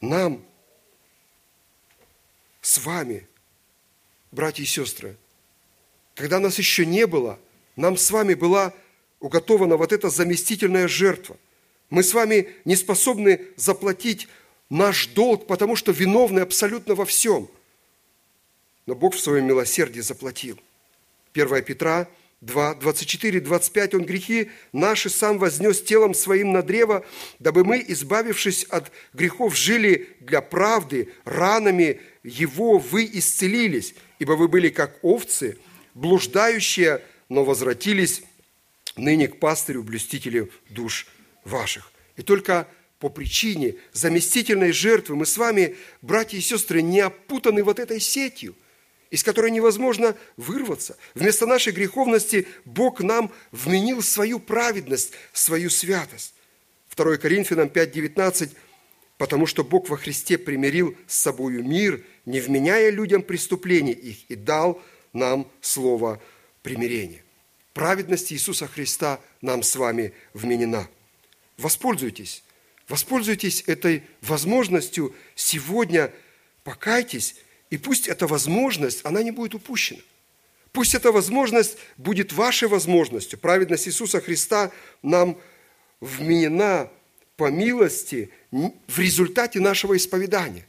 нам, 0.00 0.44
с 2.60 2.78
вами, 2.78 3.26
братья 4.32 4.62
и 4.62 4.66
сестры, 4.66 5.16
когда 6.14 6.38
нас 6.38 6.58
еще 6.58 6.86
не 6.86 7.06
было, 7.06 7.38
нам 7.76 7.96
с 7.96 8.10
вами 8.10 8.34
была 8.34 8.72
уготована 9.20 9.76
вот 9.76 9.92
эта 9.92 10.10
заместительная 10.10 10.86
жертва. 10.86 11.36
Мы 11.90 12.02
с 12.02 12.14
вами 12.14 12.48
не 12.64 12.76
способны 12.76 13.40
заплатить 13.56 14.28
наш 14.70 15.06
долг, 15.08 15.46
потому 15.46 15.76
что 15.76 15.92
виновны 15.92 16.40
абсолютно 16.40 16.94
во 16.94 17.04
всем. 17.04 17.48
Но 18.86 18.94
Бог 18.94 19.14
в 19.14 19.20
своем 19.20 19.46
милосердии 19.46 20.00
заплатил. 20.00 20.58
1 21.32 21.62
Петра 21.64 22.08
2, 22.42 22.74
24, 22.74 23.40
25, 23.40 23.94
Он 23.94 24.04
грехи 24.04 24.50
наши 24.72 25.08
сам 25.08 25.38
вознес 25.38 25.82
телом 25.82 26.14
своим 26.14 26.52
на 26.52 26.62
древо, 26.62 27.04
дабы 27.38 27.64
мы, 27.64 27.82
избавившись 27.86 28.64
от 28.64 28.92
грехов, 29.14 29.56
жили 29.56 30.10
для 30.20 30.42
правды, 30.42 31.08
ранами 31.24 32.00
Его 32.22 32.78
вы 32.78 33.08
исцелились, 33.12 33.94
ибо 34.18 34.32
вы 34.32 34.48
были 34.48 34.68
как 34.68 34.98
овцы, 35.02 35.58
блуждающие, 35.94 37.02
но 37.28 37.44
возвратились 37.44 38.22
ныне 38.96 39.28
к 39.28 39.38
пастырю, 39.38 39.82
блюстителю 39.82 40.50
душ 40.68 41.06
ваших. 41.44 41.90
И 42.16 42.22
только 42.22 42.68
по 42.98 43.08
причине 43.08 43.76
заместительной 43.92 44.72
жертвы 44.72 45.16
мы 45.16 45.26
с 45.26 45.36
вами, 45.36 45.76
братья 46.02 46.38
и 46.38 46.42
сестры, 46.42 46.82
не 46.82 47.00
опутаны 47.00 47.62
вот 47.62 47.78
этой 47.78 48.00
сетью, 48.00 48.54
из 49.14 49.22
которой 49.22 49.52
невозможно 49.52 50.16
вырваться. 50.36 50.96
Вместо 51.14 51.46
нашей 51.46 51.72
греховности 51.72 52.48
Бог 52.64 53.00
нам 53.00 53.30
вменил 53.52 54.02
свою 54.02 54.40
праведность, 54.40 55.12
свою 55.32 55.70
святость. 55.70 56.34
2 56.96 57.18
Коринфянам 57.18 57.68
5.19 57.68 58.50
потому 59.16 59.46
что 59.46 59.62
Бог 59.62 59.88
во 59.88 59.96
Христе 59.96 60.36
примирил 60.36 60.96
с 61.06 61.16
собою 61.16 61.62
мир, 61.62 62.04
не 62.26 62.40
вменяя 62.40 62.90
людям 62.90 63.22
преступлений 63.22 63.92
их, 63.92 64.28
и 64.28 64.34
дал 64.34 64.82
нам 65.12 65.48
слово 65.60 66.20
примирения. 66.64 67.22
Праведность 67.72 68.32
Иисуса 68.32 68.66
Христа 68.66 69.20
нам 69.40 69.62
с 69.62 69.76
вами 69.76 70.12
вменена. 70.32 70.88
Воспользуйтесь, 71.56 72.42
воспользуйтесь 72.88 73.62
этой 73.68 74.02
возможностью 74.20 75.14
сегодня, 75.36 76.12
покайтесь, 76.64 77.36
и 77.70 77.78
пусть 77.78 78.08
эта 78.08 78.26
возможность, 78.26 79.00
она 79.04 79.22
не 79.22 79.30
будет 79.30 79.54
упущена. 79.54 80.00
Пусть 80.72 80.94
эта 80.94 81.12
возможность 81.12 81.78
будет 81.96 82.32
вашей 82.32 82.68
возможностью. 82.68 83.38
Праведность 83.38 83.86
Иисуса 83.86 84.20
Христа 84.20 84.72
нам 85.02 85.38
вменена 86.00 86.90
по 87.36 87.50
милости 87.50 88.30
в 88.50 88.98
результате 88.98 89.60
нашего 89.60 89.96
исповедания. 89.96 90.66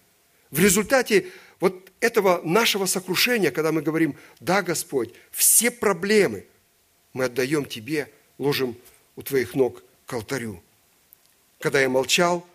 В 0.52 0.60
результате 0.60 1.28
вот 1.60 1.92
этого 2.00 2.42
нашего 2.44 2.86
сокрушения, 2.86 3.52
когда 3.52 3.72
мы 3.72 3.82
говорим, 3.82 4.16
да, 4.40 4.62
Господь, 4.62 5.14
все 5.32 5.72
проблемы 5.72 6.46
мы 7.14 7.26
отдаем 7.26 7.66
Тебе, 7.66 8.12
ложим 8.38 8.78
у 9.16 9.22
Твоих 9.22 9.56
ног 9.56 9.84
к 10.06 10.14
алтарю. 10.14 10.62
Когда 11.60 11.82
я 11.82 11.90
молчал, 11.90 12.46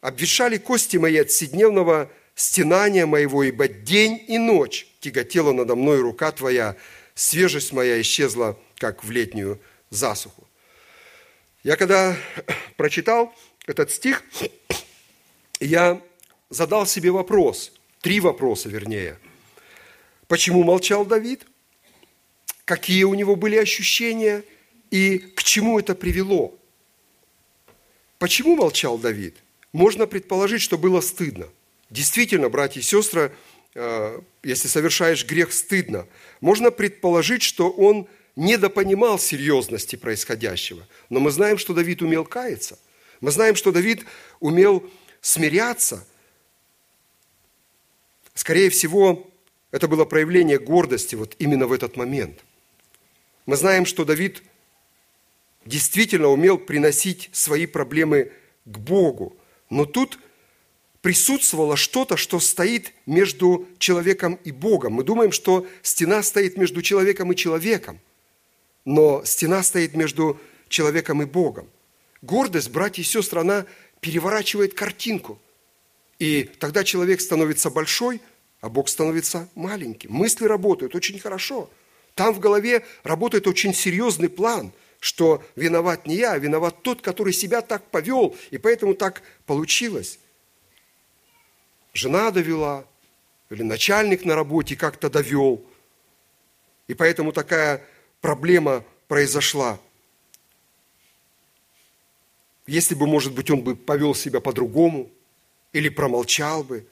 обвешали 0.00 0.56
кости 0.56 0.96
мои 0.96 1.16
от 1.16 1.30
седневного 1.30 2.10
стенания 2.38 3.04
моего, 3.04 3.42
ибо 3.42 3.66
день 3.66 4.24
и 4.28 4.38
ночь 4.38 4.86
тяготела 5.00 5.52
надо 5.52 5.74
мной 5.74 6.00
рука 6.00 6.30
Твоя, 6.30 6.76
свежесть 7.16 7.72
моя 7.72 8.00
исчезла, 8.00 8.56
как 8.76 9.02
в 9.02 9.10
летнюю 9.10 9.60
засуху. 9.90 10.46
Я 11.64 11.76
когда 11.76 12.16
прочитал 12.76 13.34
этот 13.66 13.90
стих, 13.90 14.22
я 15.60 16.00
задал 16.48 16.86
себе 16.86 17.10
вопрос, 17.10 17.72
три 18.02 18.20
вопроса 18.20 18.68
вернее. 18.68 19.18
Почему 20.28 20.62
молчал 20.62 21.04
Давид? 21.04 21.44
Какие 22.64 23.02
у 23.02 23.14
него 23.14 23.34
были 23.34 23.56
ощущения 23.56 24.44
и 24.92 25.18
к 25.18 25.42
чему 25.42 25.80
это 25.80 25.96
привело? 25.96 26.56
Почему 28.20 28.54
молчал 28.54 28.96
Давид? 28.96 29.34
Можно 29.72 30.06
предположить, 30.06 30.62
что 30.62 30.78
было 30.78 31.00
стыдно. 31.00 31.48
Действительно, 31.90 32.48
братья 32.48 32.80
и 32.80 32.82
сестры, 32.82 33.34
э, 33.74 34.20
если 34.42 34.68
совершаешь 34.68 35.24
грех, 35.24 35.52
стыдно. 35.52 36.06
Можно 36.40 36.70
предположить, 36.70 37.42
что 37.42 37.70
он 37.70 38.08
недопонимал 38.36 39.18
серьезности 39.18 39.96
происходящего. 39.96 40.86
Но 41.08 41.20
мы 41.20 41.30
знаем, 41.30 41.58
что 41.58 41.74
Давид 41.74 42.02
умел 42.02 42.24
каяться. 42.24 42.78
Мы 43.20 43.30
знаем, 43.30 43.56
что 43.56 43.72
Давид 43.72 44.04
умел 44.38 44.88
смиряться. 45.20 46.06
Скорее 48.34 48.70
всего, 48.70 49.28
это 49.70 49.88
было 49.88 50.04
проявление 50.04 50.58
гордости 50.58 51.14
вот 51.16 51.34
именно 51.38 51.66
в 51.66 51.72
этот 51.72 51.96
момент. 51.96 52.44
Мы 53.46 53.56
знаем, 53.56 53.86
что 53.86 54.04
Давид 54.04 54.42
действительно 55.64 56.28
умел 56.28 56.58
приносить 56.58 57.30
свои 57.32 57.66
проблемы 57.66 58.30
к 58.64 58.78
Богу. 58.78 59.36
Но 59.70 59.84
тут 59.84 60.18
присутствовало 61.08 61.74
что-то, 61.78 62.18
что 62.18 62.38
стоит 62.38 62.92
между 63.06 63.66
человеком 63.78 64.38
и 64.44 64.52
Богом. 64.52 64.92
Мы 64.92 65.04
думаем, 65.04 65.32
что 65.32 65.66
стена 65.80 66.22
стоит 66.22 66.58
между 66.58 66.82
человеком 66.82 67.32
и 67.32 67.36
человеком 67.36 67.98
но 68.88 69.22
стена 69.24 69.62
стоит 69.62 69.94
между 69.94 70.40
человеком 70.70 71.20
и 71.20 71.26
Богом. 71.26 71.68
Гордость, 72.22 72.70
братья 72.70 73.02
и 73.02 73.04
сестры, 73.04 73.40
она 73.40 73.66
переворачивает 74.00 74.72
картинку. 74.72 75.38
И 76.18 76.44
тогда 76.58 76.84
человек 76.84 77.20
становится 77.20 77.68
большой, 77.68 78.22
а 78.62 78.70
Бог 78.70 78.88
становится 78.88 79.46
маленьким. 79.54 80.12
Мысли 80.12 80.46
работают 80.46 80.94
очень 80.94 81.18
хорошо. 81.18 81.68
Там 82.14 82.32
в 82.32 82.40
голове 82.40 82.82
работает 83.02 83.46
очень 83.46 83.74
серьезный 83.74 84.30
план, 84.30 84.72
что 85.00 85.44
виноват 85.54 86.06
не 86.06 86.16
я, 86.16 86.32
а 86.32 86.38
виноват 86.38 86.82
тот, 86.82 87.02
который 87.02 87.34
себя 87.34 87.60
так 87.60 87.90
повел, 87.90 88.34
и 88.50 88.56
поэтому 88.56 88.94
так 88.94 89.22
получилось. 89.44 90.18
Жена 91.98 92.30
довела, 92.30 92.84
или 93.50 93.64
начальник 93.64 94.24
на 94.24 94.36
работе 94.36 94.76
как-то 94.76 95.10
довел, 95.10 95.64
и 96.86 96.94
поэтому 96.94 97.32
такая 97.32 97.84
проблема 98.20 98.84
произошла. 99.08 99.80
Если 102.68 102.94
бы, 102.94 103.08
может 103.08 103.32
быть, 103.34 103.50
он 103.50 103.62
бы 103.62 103.74
повел 103.74 104.14
себя 104.14 104.40
по-другому 104.40 105.10
или 105.72 105.88
промолчал 105.88 106.62
бы. 106.62 106.86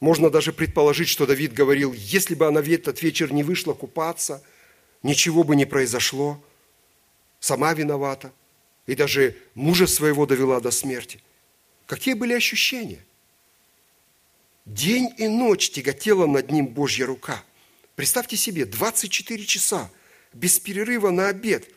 Можно 0.00 0.28
даже 0.28 0.52
предположить, 0.52 1.08
что 1.08 1.24
Давид 1.24 1.54
говорил, 1.54 1.94
если 1.94 2.34
бы 2.34 2.46
она 2.46 2.60
в 2.60 2.68
этот 2.68 3.00
вечер 3.00 3.32
не 3.32 3.42
вышла 3.42 3.72
купаться, 3.72 4.42
ничего 5.02 5.44
бы 5.44 5.56
не 5.56 5.64
произошло. 5.64 6.38
Сама 7.40 7.72
виновата. 7.72 8.32
И 8.86 8.94
даже 8.94 9.34
мужа 9.54 9.86
своего 9.86 10.26
довела 10.26 10.60
до 10.60 10.72
смерти. 10.72 11.22
Какие 11.86 12.12
были 12.12 12.34
ощущения? 12.34 13.02
День 14.68 15.14
и 15.16 15.26
ночь 15.28 15.70
тяготела 15.70 16.26
над 16.26 16.50
ним 16.50 16.66
Божья 16.66 17.06
рука. 17.06 17.42
Представьте 17.96 18.36
себе, 18.36 18.66
24 18.66 19.46
часа 19.46 19.90
без 20.34 20.60
перерыва 20.60 21.08
на 21.08 21.28
обед, 21.28 21.70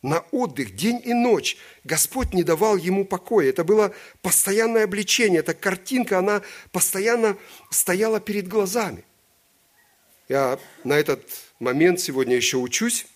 на 0.00 0.20
отдых, 0.30 0.74
день 0.74 1.02
и 1.04 1.12
ночь. 1.12 1.58
Господь 1.84 2.32
не 2.32 2.42
давал 2.42 2.78
ему 2.78 3.04
покоя. 3.04 3.50
Это 3.50 3.62
было 3.62 3.94
постоянное 4.22 4.84
обличение, 4.84 5.40
эта 5.40 5.52
картинка, 5.52 6.18
она 6.18 6.40
постоянно 6.72 7.36
стояла 7.68 8.20
перед 8.20 8.48
глазами. 8.48 9.04
Я 10.30 10.58
на 10.82 10.94
этот 10.94 11.22
момент 11.58 12.00
сегодня 12.00 12.36
еще 12.36 12.56
учусь, 12.56 13.06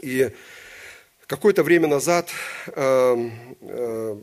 и 0.00 0.30
какое-то 1.26 1.62
время 1.62 1.86
назад 1.86 2.30
э, 2.68 3.30
э, 3.60 4.16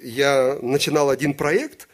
я 0.00 0.58
начинал 0.62 1.10
один 1.10 1.34
проект– 1.34 1.88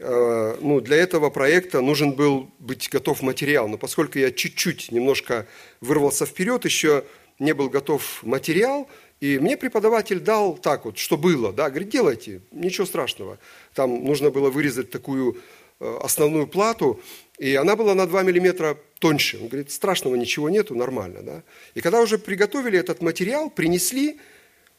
ну, 0.00 0.80
для 0.80 0.96
этого 0.96 1.28
проекта 1.28 1.82
нужен 1.82 2.12
был 2.12 2.50
быть 2.58 2.88
готов 2.88 3.20
материал. 3.20 3.68
Но 3.68 3.76
поскольку 3.76 4.18
я 4.18 4.30
чуть-чуть 4.30 4.90
немножко 4.92 5.46
вырвался 5.80 6.24
вперед, 6.24 6.64
еще 6.64 7.04
не 7.38 7.52
был 7.52 7.68
готов 7.68 8.22
материал, 8.22 8.88
и 9.20 9.38
мне 9.38 9.56
преподаватель 9.56 10.20
дал 10.20 10.56
так 10.56 10.86
вот, 10.86 10.96
что 10.96 11.18
было, 11.18 11.52
да, 11.52 11.68
говорит, 11.68 11.90
делайте, 11.90 12.40
ничего 12.50 12.86
страшного. 12.86 13.38
Там 13.74 14.04
нужно 14.04 14.30
было 14.30 14.48
вырезать 14.48 14.90
такую 14.90 15.36
э, 15.78 15.98
основную 16.02 16.46
плату, 16.46 17.00
и 17.38 17.54
она 17.54 17.76
была 17.76 17.94
на 17.94 18.06
2 18.06 18.22
миллиметра 18.22 18.78
тоньше. 18.98 19.38
Он 19.38 19.48
говорит, 19.48 19.70
страшного 19.70 20.14
ничего 20.14 20.48
нету, 20.48 20.74
нормально, 20.74 21.22
да. 21.22 21.42
И 21.74 21.82
когда 21.82 22.00
уже 22.00 22.16
приготовили 22.16 22.78
этот 22.78 23.02
материал, 23.02 23.50
принесли, 23.50 24.18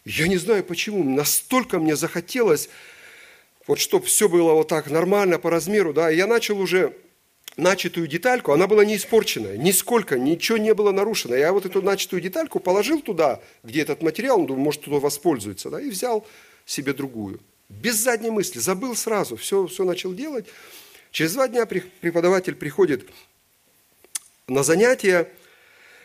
я 0.05 0.27
не 0.27 0.37
знаю 0.37 0.63
почему, 0.63 1.03
настолько 1.03 1.77
мне 1.77 1.95
захотелось 1.95 2.69
вот 3.67 3.79
чтобы 3.79 4.05
все 4.05 4.27
было 4.27 4.53
вот 4.53 4.67
так 4.67 4.89
нормально 4.89 5.39
по 5.39 5.49
размеру, 5.49 5.93
да, 5.93 6.11
и 6.11 6.17
я 6.17 6.27
начал 6.27 6.59
уже 6.59 6.95
начатую 7.57 8.07
детальку, 8.07 8.53
она 8.53 8.67
была 8.67 8.85
не 8.85 8.95
испорченная, 8.95 9.57
нисколько, 9.57 10.17
ничего 10.17 10.57
не 10.57 10.73
было 10.73 10.91
нарушено. 10.91 11.35
Я 11.35 11.51
вот 11.53 11.65
эту 11.65 11.81
начатую 11.81 12.21
детальку 12.21 12.59
положил 12.59 13.01
туда, 13.01 13.41
где 13.63 13.81
этот 13.81 14.01
материал, 14.01 14.39
он 14.39 14.47
думаю, 14.47 14.63
может, 14.63 14.81
туда 14.81 14.97
воспользуется, 14.97 15.69
да, 15.69 15.81
и 15.81 15.89
взял 15.89 16.25
себе 16.65 16.93
другую. 16.93 17.39
Без 17.69 17.95
задней 17.95 18.29
мысли, 18.29 18.59
забыл 18.59 18.95
сразу, 18.95 19.35
все, 19.35 19.67
все 19.67 19.83
начал 19.83 20.13
делать. 20.13 20.45
Через 21.11 21.33
два 21.33 21.47
дня 21.47 21.65
преподаватель 21.65 22.55
приходит 22.55 23.07
на 24.47 24.63
занятия, 24.63 25.29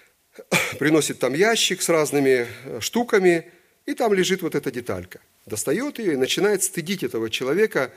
приносит 0.79 1.19
там 1.19 1.35
ящик 1.35 1.83
с 1.83 1.89
разными 1.89 2.47
э, 2.65 2.81
штуками, 2.81 3.51
и 3.87 3.95
там 3.95 4.13
лежит 4.13 4.43
вот 4.43 4.55
эта 4.55 4.71
деталька 4.71 5.21
достает 5.47 5.99
ее 5.99 6.15
и 6.15 6.17
начинает 6.17 6.63
стыдить 6.63 7.03
этого 7.05 7.31
человека, 7.31 7.93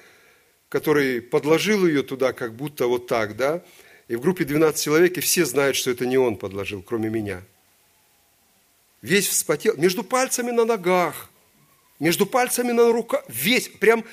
который 0.69 1.21
подложил 1.21 1.85
ее 1.85 2.04
туда, 2.04 2.31
как 2.31 2.54
будто 2.54 2.87
вот 2.87 3.08
так, 3.08 3.35
да. 3.35 3.63
И 4.08 4.15
в 4.15 4.21
группе 4.21 4.46
12 4.46 4.81
человек, 4.81 5.17
и 5.17 5.21
все 5.21 5.46
знают, 5.46 5.75
что 5.75 5.92
это 5.92 6.06
не 6.06 6.17
он 6.17 6.37
подложил, 6.37 6.81
кроме 6.81 7.10
меня. 7.10 7.44
Весь 9.02 9.27
вспотел, 9.27 9.75
между 9.77 10.04
пальцами 10.04 10.52
на 10.52 10.65
ногах, 10.65 11.29
между 12.00 12.25
пальцами 12.25 12.71
на 12.71 12.92
руках, 12.92 13.23
весь, 13.27 13.67
прям 13.67 14.06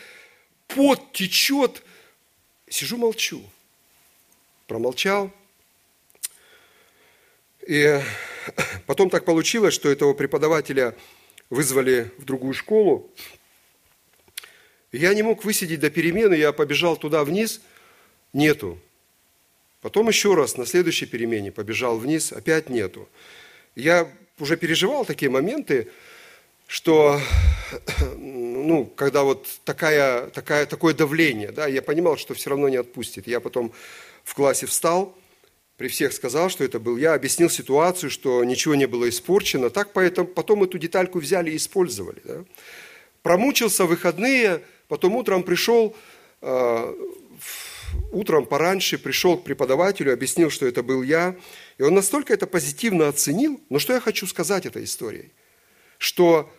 пот 0.68 1.12
течет. 1.12 1.82
Сижу, 2.68 2.96
молчу. 2.96 3.42
Промолчал. 4.66 5.30
И 7.66 8.00
потом 8.86 9.10
так 9.10 9.24
получилось, 9.24 9.74
что 9.74 9.88
этого 9.88 10.14
преподавателя 10.14 10.94
вызвали 11.50 12.10
в 12.18 12.24
другую 12.24 12.54
школу. 12.54 13.10
Я 14.92 15.14
не 15.14 15.22
мог 15.22 15.44
высидеть 15.44 15.80
до 15.80 15.90
перемены, 15.90 16.34
я 16.34 16.52
побежал 16.52 16.96
туда 16.96 17.24
вниз, 17.24 17.60
нету. 18.32 18.78
Потом 19.80 20.08
еще 20.08 20.34
раз 20.34 20.56
на 20.56 20.66
следующей 20.66 21.06
перемене 21.06 21.52
побежал 21.52 21.98
вниз, 21.98 22.32
опять 22.32 22.68
нету. 22.68 23.08
Я 23.74 24.10
уже 24.38 24.56
переживал 24.56 25.04
такие 25.04 25.30
моменты, 25.30 25.88
что 26.66 27.20
ну, 28.16 28.86
когда 28.86 29.22
вот 29.22 29.46
такая, 29.64 30.28
такая, 30.30 30.66
такое 30.66 30.94
давление, 30.94 31.52
да, 31.52 31.66
я 31.66 31.82
понимал, 31.82 32.16
что 32.16 32.34
все 32.34 32.50
равно 32.50 32.68
не 32.68 32.76
отпустит. 32.76 33.26
Я 33.26 33.40
потом 33.40 33.72
в 34.24 34.34
классе 34.34 34.66
встал, 34.66 35.16
при 35.76 35.88
всех 35.88 36.12
сказал, 36.12 36.48
что 36.48 36.64
это 36.64 36.80
был 36.80 36.96
я, 36.96 37.14
объяснил 37.14 37.50
ситуацию, 37.50 38.10
что 38.10 38.42
ничего 38.44 38.74
не 38.74 38.86
было 38.86 39.08
испорчено. 39.08 39.68
Так 39.68 39.92
поэтому, 39.92 40.26
потом 40.26 40.64
эту 40.64 40.78
детальку 40.78 41.18
взяли 41.18 41.50
и 41.50 41.56
использовали. 41.56 42.20
Да. 42.24 42.44
Промучился 43.22 43.84
выходные, 43.84 44.62
потом 44.88 45.16
утром 45.16 45.42
пришел, 45.42 45.94
э, 46.40 46.94
утром 48.10 48.46
пораньше 48.46 48.96
пришел 48.98 49.36
к 49.36 49.44
преподавателю, 49.44 50.14
объяснил, 50.14 50.48
что 50.48 50.66
это 50.66 50.82
был 50.82 51.02
я. 51.02 51.36
И 51.76 51.82
он 51.82 51.94
настолько 51.94 52.32
это 52.32 52.46
позитивно 52.46 53.08
оценил. 53.08 53.60
Но 53.68 53.78
что 53.78 53.92
я 53.92 54.00
хочу 54.00 54.26
сказать 54.26 54.64
этой 54.64 54.84
историей? 54.84 55.32
Что 55.98 56.50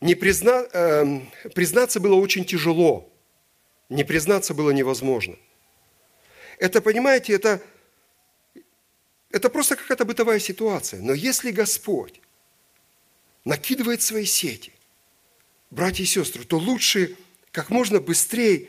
не 0.00 0.14
призна, 0.14 0.64
э, 0.72 1.20
признаться 1.54 1.98
было 1.98 2.14
очень 2.14 2.44
тяжело, 2.44 3.12
не 3.88 4.04
признаться 4.04 4.54
было 4.54 4.70
невозможно. 4.70 5.36
Это, 6.58 6.80
понимаете, 6.80 7.32
это, 7.34 7.62
это 9.30 9.50
просто 9.50 9.76
какая-то 9.76 10.04
бытовая 10.04 10.38
ситуация. 10.38 11.00
Но 11.00 11.12
если 11.12 11.50
Господь 11.50 12.20
накидывает 13.44 14.02
свои 14.02 14.24
сети, 14.24 14.72
братья 15.70 16.02
и 16.04 16.06
сестры, 16.06 16.44
то 16.44 16.58
лучше 16.58 17.16
как 17.52 17.70
можно 17.70 18.00
быстрее 18.00 18.68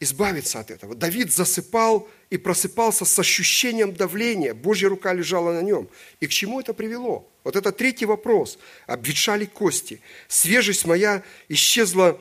избавиться 0.00 0.60
от 0.60 0.70
этого. 0.70 0.94
Давид 0.94 1.32
засыпал 1.32 2.08
и 2.30 2.36
просыпался 2.36 3.04
с 3.04 3.18
ощущением 3.18 3.94
давления. 3.94 4.54
Божья 4.54 4.88
рука 4.88 5.12
лежала 5.12 5.52
на 5.52 5.62
нем. 5.62 5.88
И 6.20 6.26
к 6.26 6.30
чему 6.30 6.60
это 6.60 6.74
привело? 6.74 7.28
Вот 7.44 7.56
это 7.56 7.72
третий 7.72 8.06
вопрос. 8.06 8.58
Обветшали 8.86 9.44
кости. 9.44 10.00
Свежесть 10.28 10.84
моя 10.84 11.22
исчезла, 11.48 12.20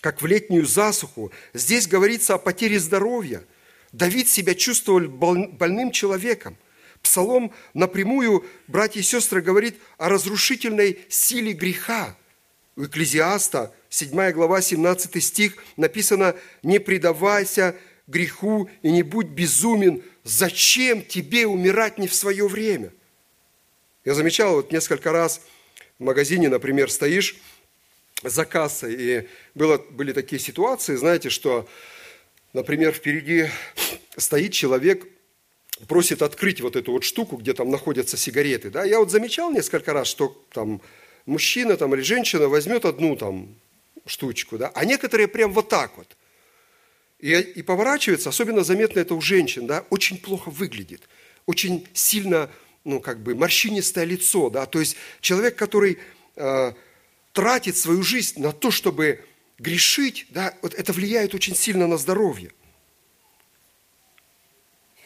как 0.00 0.22
в 0.22 0.26
летнюю 0.26 0.66
засуху. 0.66 1.32
Здесь 1.54 1.86
говорится 1.86 2.34
о 2.34 2.38
потере 2.38 2.78
здоровья. 2.78 3.44
Давид 3.92 4.28
себя 4.28 4.54
чувствовал 4.54 5.06
больным 5.08 5.90
человеком. 5.90 6.56
Псалом 7.02 7.52
напрямую, 7.74 8.44
братья 8.68 9.00
и 9.00 9.02
сестры, 9.02 9.42
говорит 9.42 9.76
о 9.98 10.08
разрушительной 10.08 11.00
силе 11.08 11.52
греха. 11.52 12.16
У 12.76 12.84
Экклезиаста, 12.84 13.74
7 13.90 14.30
глава, 14.32 14.62
17 14.62 15.22
стих, 15.22 15.56
написано 15.76 16.34
«Не 16.62 16.78
предавайся 16.78 17.76
греху 18.06 18.70
и 18.82 18.90
не 18.90 19.02
будь 19.02 19.26
безумен, 19.26 20.02
зачем 20.24 21.02
тебе 21.04 21.46
умирать 21.46 21.98
не 21.98 22.08
в 22.08 22.14
свое 22.14 22.48
время?» 22.48 22.92
Я 24.04 24.14
замечал 24.14 24.54
вот 24.54 24.72
несколько 24.72 25.12
раз 25.12 25.42
в 25.98 26.04
магазине, 26.04 26.48
например, 26.48 26.90
стоишь 26.90 27.36
за 28.22 28.44
кассой, 28.44 28.94
и 28.98 29.28
было, 29.54 29.78
были 29.78 30.12
такие 30.12 30.40
ситуации, 30.40 30.96
знаете, 30.96 31.28
что 31.28 31.68
Например, 32.52 32.92
впереди 32.92 33.46
стоит 34.16 34.52
человек, 34.52 35.06
просит 35.88 36.22
открыть 36.22 36.60
вот 36.60 36.76
эту 36.76 36.92
вот 36.92 37.04
штуку, 37.04 37.36
где 37.36 37.54
там 37.54 37.70
находятся 37.70 38.16
сигареты. 38.16 38.70
Да? 38.70 38.84
Я 38.84 38.98
вот 38.98 39.10
замечал 39.10 39.50
несколько 39.50 39.92
раз, 39.92 40.06
что 40.06 40.44
там 40.52 40.82
мужчина 41.24 41.76
там, 41.76 41.94
или 41.94 42.02
женщина 42.02 42.48
возьмет 42.48 42.84
одну 42.84 43.16
там 43.16 43.54
штучку, 44.04 44.58
да? 44.58 44.70
а 44.74 44.84
некоторые 44.84 45.28
прям 45.28 45.52
вот 45.52 45.68
так 45.68 45.96
вот. 45.96 46.16
И, 47.18 47.32
и 47.32 47.62
поворачивается, 47.62 48.28
особенно 48.28 48.64
заметно 48.64 48.98
это 48.98 49.14
у 49.14 49.20
женщин, 49.20 49.68
да, 49.68 49.84
очень 49.90 50.18
плохо 50.18 50.50
выглядит, 50.50 51.02
очень 51.46 51.86
сильно, 51.92 52.50
ну, 52.82 52.98
как 52.98 53.20
бы, 53.20 53.36
морщинистое 53.36 54.02
лицо, 54.02 54.50
да, 54.50 54.66
то 54.66 54.80
есть 54.80 54.96
человек, 55.20 55.54
который 55.54 55.98
э, 56.34 56.72
тратит 57.32 57.76
свою 57.76 58.02
жизнь 58.02 58.40
на 58.40 58.50
то, 58.50 58.72
чтобы 58.72 59.24
грешить, 59.58 60.26
да, 60.30 60.56
вот 60.62 60.74
это 60.74 60.92
влияет 60.92 61.34
очень 61.34 61.54
сильно 61.54 61.86
на 61.86 61.96
здоровье. 61.96 62.52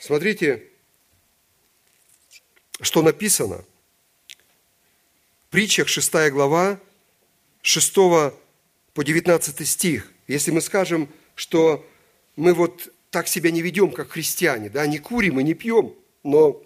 Смотрите, 0.00 0.62
что 2.80 3.02
написано. 3.02 3.64
В 5.46 5.50
притчах 5.50 5.88
6 5.88 6.30
глава, 6.30 6.80
6 7.62 7.94
по 7.94 8.32
19 9.04 9.68
стих. 9.68 10.12
Если 10.26 10.50
мы 10.50 10.60
скажем, 10.60 11.08
что 11.34 11.86
мы 12.36 12.54
вот 12.54 12.92
так 13.10 13.28
себя 13.28 13.50
не 13.50 13.62
ведем, 13.62 13.92
как 13.92 14.10
христиане, 14.10 14.68
да, 14.68 14.86
не 14.86 14.98
курим 14.98 15.40
и 15.40 15.42
не 15.42 15.54
пьем, 15.54 15.94
но 16.22 16.62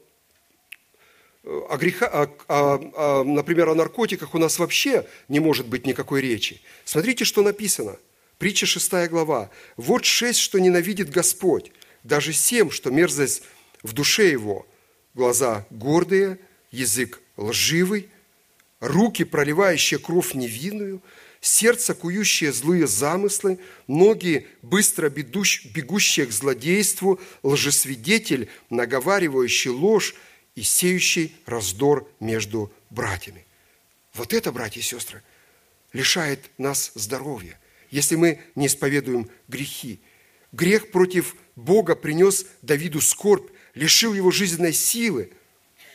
о, 1.44 1.76
греха, 1.76 2.06
о, 2.06 2.28
о, 2.48 3.20
о, 3.20 3.24
например, 3.24 3.68
о 3.68 3.74
наркотиках 3.74 4.34
у 4.34 4.38
нас 4.38 4.58
вообще 4.58 5.06
не 5.28 5.40
может 5.40 5.66
быть 5.66 5.86
никакой 5.86 6.20
речи. 6.20 6.60
Смотрите, 6.84 7.24
что 7.24 7.42
написано. 7.42 7.96
Притча 8.38 8.64
6 8.64 9.08
глава. 9.10 9.50
«Вот 9.76 10.04
шесть, 10.06 10.40
что 10.40 10.58
ненавидит 10.58 11.10
Господь, 11.10 11.72
даже 12.04 12.32
семь, 12.32 12.70
что 12.70 12.90
мерзость 12.90 13.42
в 13.82 13.92
душе 13.92 14.30
его. 14.30 14.66
Глаза 15.12 15.66
гордые, 15.70 16.38
язык 16.70 17.20
лживый, 17.36 18.08
руки, 18.80 19.24
проливающие 19.24 19.98
кровь 19.98 20.34
невинную, 20.34 21.02
сердце, 21.40 21.94
кующее 21.94 22.52
злые 22.52 22.86
замыслы, 22.86 23.58
ноги, 23.86 24.46
быстро 24.62 25.08
бегущие 25.08 26.26
к 26.26 26.32
злодейству, 26.32 27.20
лжесвидетель, 27.42 28.48
наговаривающий 28.68 29.70
ложь, 29.70 30.14
и 30.60 30.62
сеющий 30.62 31.34
раздор 31.46 32.06
между 32.20 32.70
братьями. 32.90 33.46
Вот 34.12 34.34
это, 34.34 34.52
братья 34.52 34.80
и 34.80 34.82
сестры, 34.82 35.22
лишает 35.94 36.50
нас 36.58 36.92
здоровья, 36.94 37.58
если 37.90 38.16
мы 38.16 38.42
не 38.54 38.66
исповедуем 38.66 39.30
грехи. 39.48 40.00
Грех 40.52 40.90
против 40.90 41.34
Бога 41.56 41.96
принес 41.96 42.44
Давиду 42.60 43.00
скорбь, 43.00 43.50
лишил 43.74 44.12
его 44.12 44.30
жизненной 44.30 44.74
силы. 44.74 45.30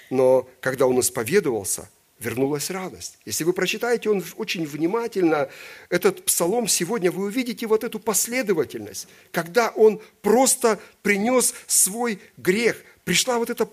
Но 0.10 0.50
когда 0.62 0.88
он 0.88 1.00
исповедовался, 1.00 1.88
вернулась 2.18 2.72
радость. 2.72 3.20
Если 3.24 3.44
вы 3.44 3.54
прочитаете 3.54 4.10
он 4.10 4.24
очень 4.36 4.66
внимательно, 4.66 5.48
этот 5.90 6.26
псалом 6.26 6.68
сегодня, 6.68 7.12
вы 7.12 7.26
увидите 7.26 7.68
вот 7.68 7.84
эту 7.84 8.00
последовательность, 8.00 9.08
когда 9.32 9.70
он 9.70 10.02
просто 10.24 10.80
принес 11.04 11.54
свой 11.68 12.20
грех. 12.38 12.82
Пришла 13.04 13.38
вот 13.38 13.52
эта 13.52 13.70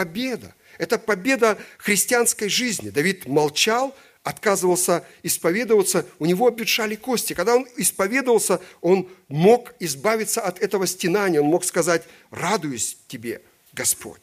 победа. 0.00 0.54
Это 0.78 0.98
победа 0.98 1.58
христианской 1.76 2.48
жизни. 2.48 2.88
Давид 2.88 3.26
молчал, 3.26 3.94
отказывался 4.22 5.04
исповедоваться, 5.22 6.06
у 6.18 6.24
него 6.24 6.46
обветшали 6.46 6.94
кости. 6.94 7.34
Когда 7.34 7.54
он 7.56 7.66
исповедовался, 7.76 8.62
он 8.80 9.10
мог 9.28 9.74
избавиться 9.78 10.40
от 10.40 10.58
этого 10.58 10.86
стенания, 10.86 11.42
он 11.42 11.48
мог 11.48 11.64
сказать, 11.64 12.04
радуюсь 12.30 12.96
тебе, 13.08 13.42
Господь. 13.74 14.22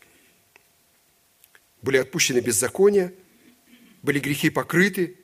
Были 1.84 1.98
отпущены 1.98 2.40
беззакония, 2.40 3.14
были 4.02 4.20
грехи 4.20 4.50
покрыты. 4.50 5.16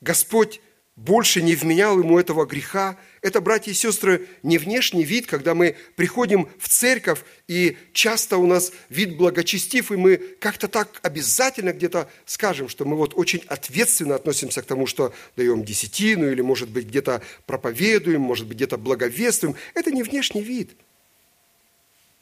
Господь 0.00 0.60
больше 1.00 1.40
не 1.40 1.54
вменял 1.54 1.98
ему 1.98 2.18
этого 2.18 2.44
греха. 2.44 2.98
Это, 3.22 3.40
братья 3.40 3.70
и 3.70 3.74
сестры, 3.74 4.26
не 4.42 4.58
внешний 4.58 5.02
вид, 5.02 5.26
когда 5.26 5.54
мы 5.54 5.76
приходим 5.96 6.46
в 6.58 6.68
церковь, 6.68 7.20
и 7.48 7.78
часто 7.94 8.36
у 8.36 8.46
нас 8.46 8.70
вид 8.90 9.16
благочестив, 9.16 9.92
и 9.92 9.96
мы 9.96 10.18
как-то 10.40 10.68
так 10.68 11.00
обязательно 11.02 11.72
где-то 11.72 12.10
скажем, 12.26 12.68
что 12.68 12.84
мы 12.84 12.96
вот 12.96 13.14
очень 13.16 13.42
ответственно 13.46 14.14
относимся 14.14 14.60
к 14.60 14.66
тому, 14.66 14.86
что 14.86 15.14
даем 15.36 15.64
десятину, 15.64 16.30
или, 16.30 16.42
может 16.42 16.68
быть, 16.68 16.86
где-то 16.86 17.22
проповедуем, 17.46 18.20
может 18.20 18.46
быть, 18.46 18.58
где-то 18.58 18.76
благовествуем. 18.76 19.56
Это 19.72 19.90
не 19.90 20.02
внешний 20.02 20.42
вид. 20.42 20.70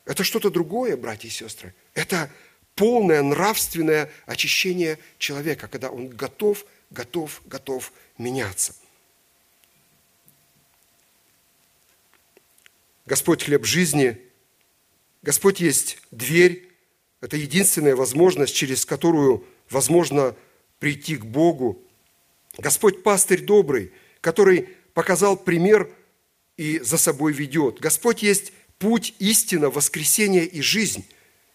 Это 0.04 0.22
что-то 0.22 0.50
другое, 0.50 0.96
братья 0.96 1.26
и 1.26 1.32
сестры. 1.32 1.74
Это 1.94 2.30
полное 2.76 3.22
нравственное 3.22 4.08
очищение 4.26 5.00
человека, 5.18 5.66
когда 5.66 5.90
он 5.90 6.08
готов, 6.08 6.64
готов, 6.90 7.42
готов 7.46 7.92
меняться. 8.16 8.74
Господь 13.06 13.44
хлеб 13.44 13.64
жизни, 13.64 14.20
Господь 15.22 15.60
есть 15.60 15.98
дверь, 16.10 16.68
это 17.20 17.36
единственная 17.36 17.96
возможность, 17.96 18.54
через 18.54 18.84
которую 18.84 19.44
возможно 19.70 20.36
прийти 20.78 21.16
к 21.16 21.24
Богу. 21.24 21.82
Господь 22.58 23.02
пастырь 23.02 23.42
добрый, 23.42 23.92
который 24.20 24.68
показал 24.94 25.36
пример 25.36 25.90
и 26.56 26.78
за 26.80 26.98
собой 26.98 27.32
ведет. 27.32 27.80
Господь 27.80 28.22
есть 28.22 28.52
путь, 28.78 29.14
истина, 29.18 29.70
воскресение 29.70 30.44
и 30.44 30.60
жизнь. 30.60 31.06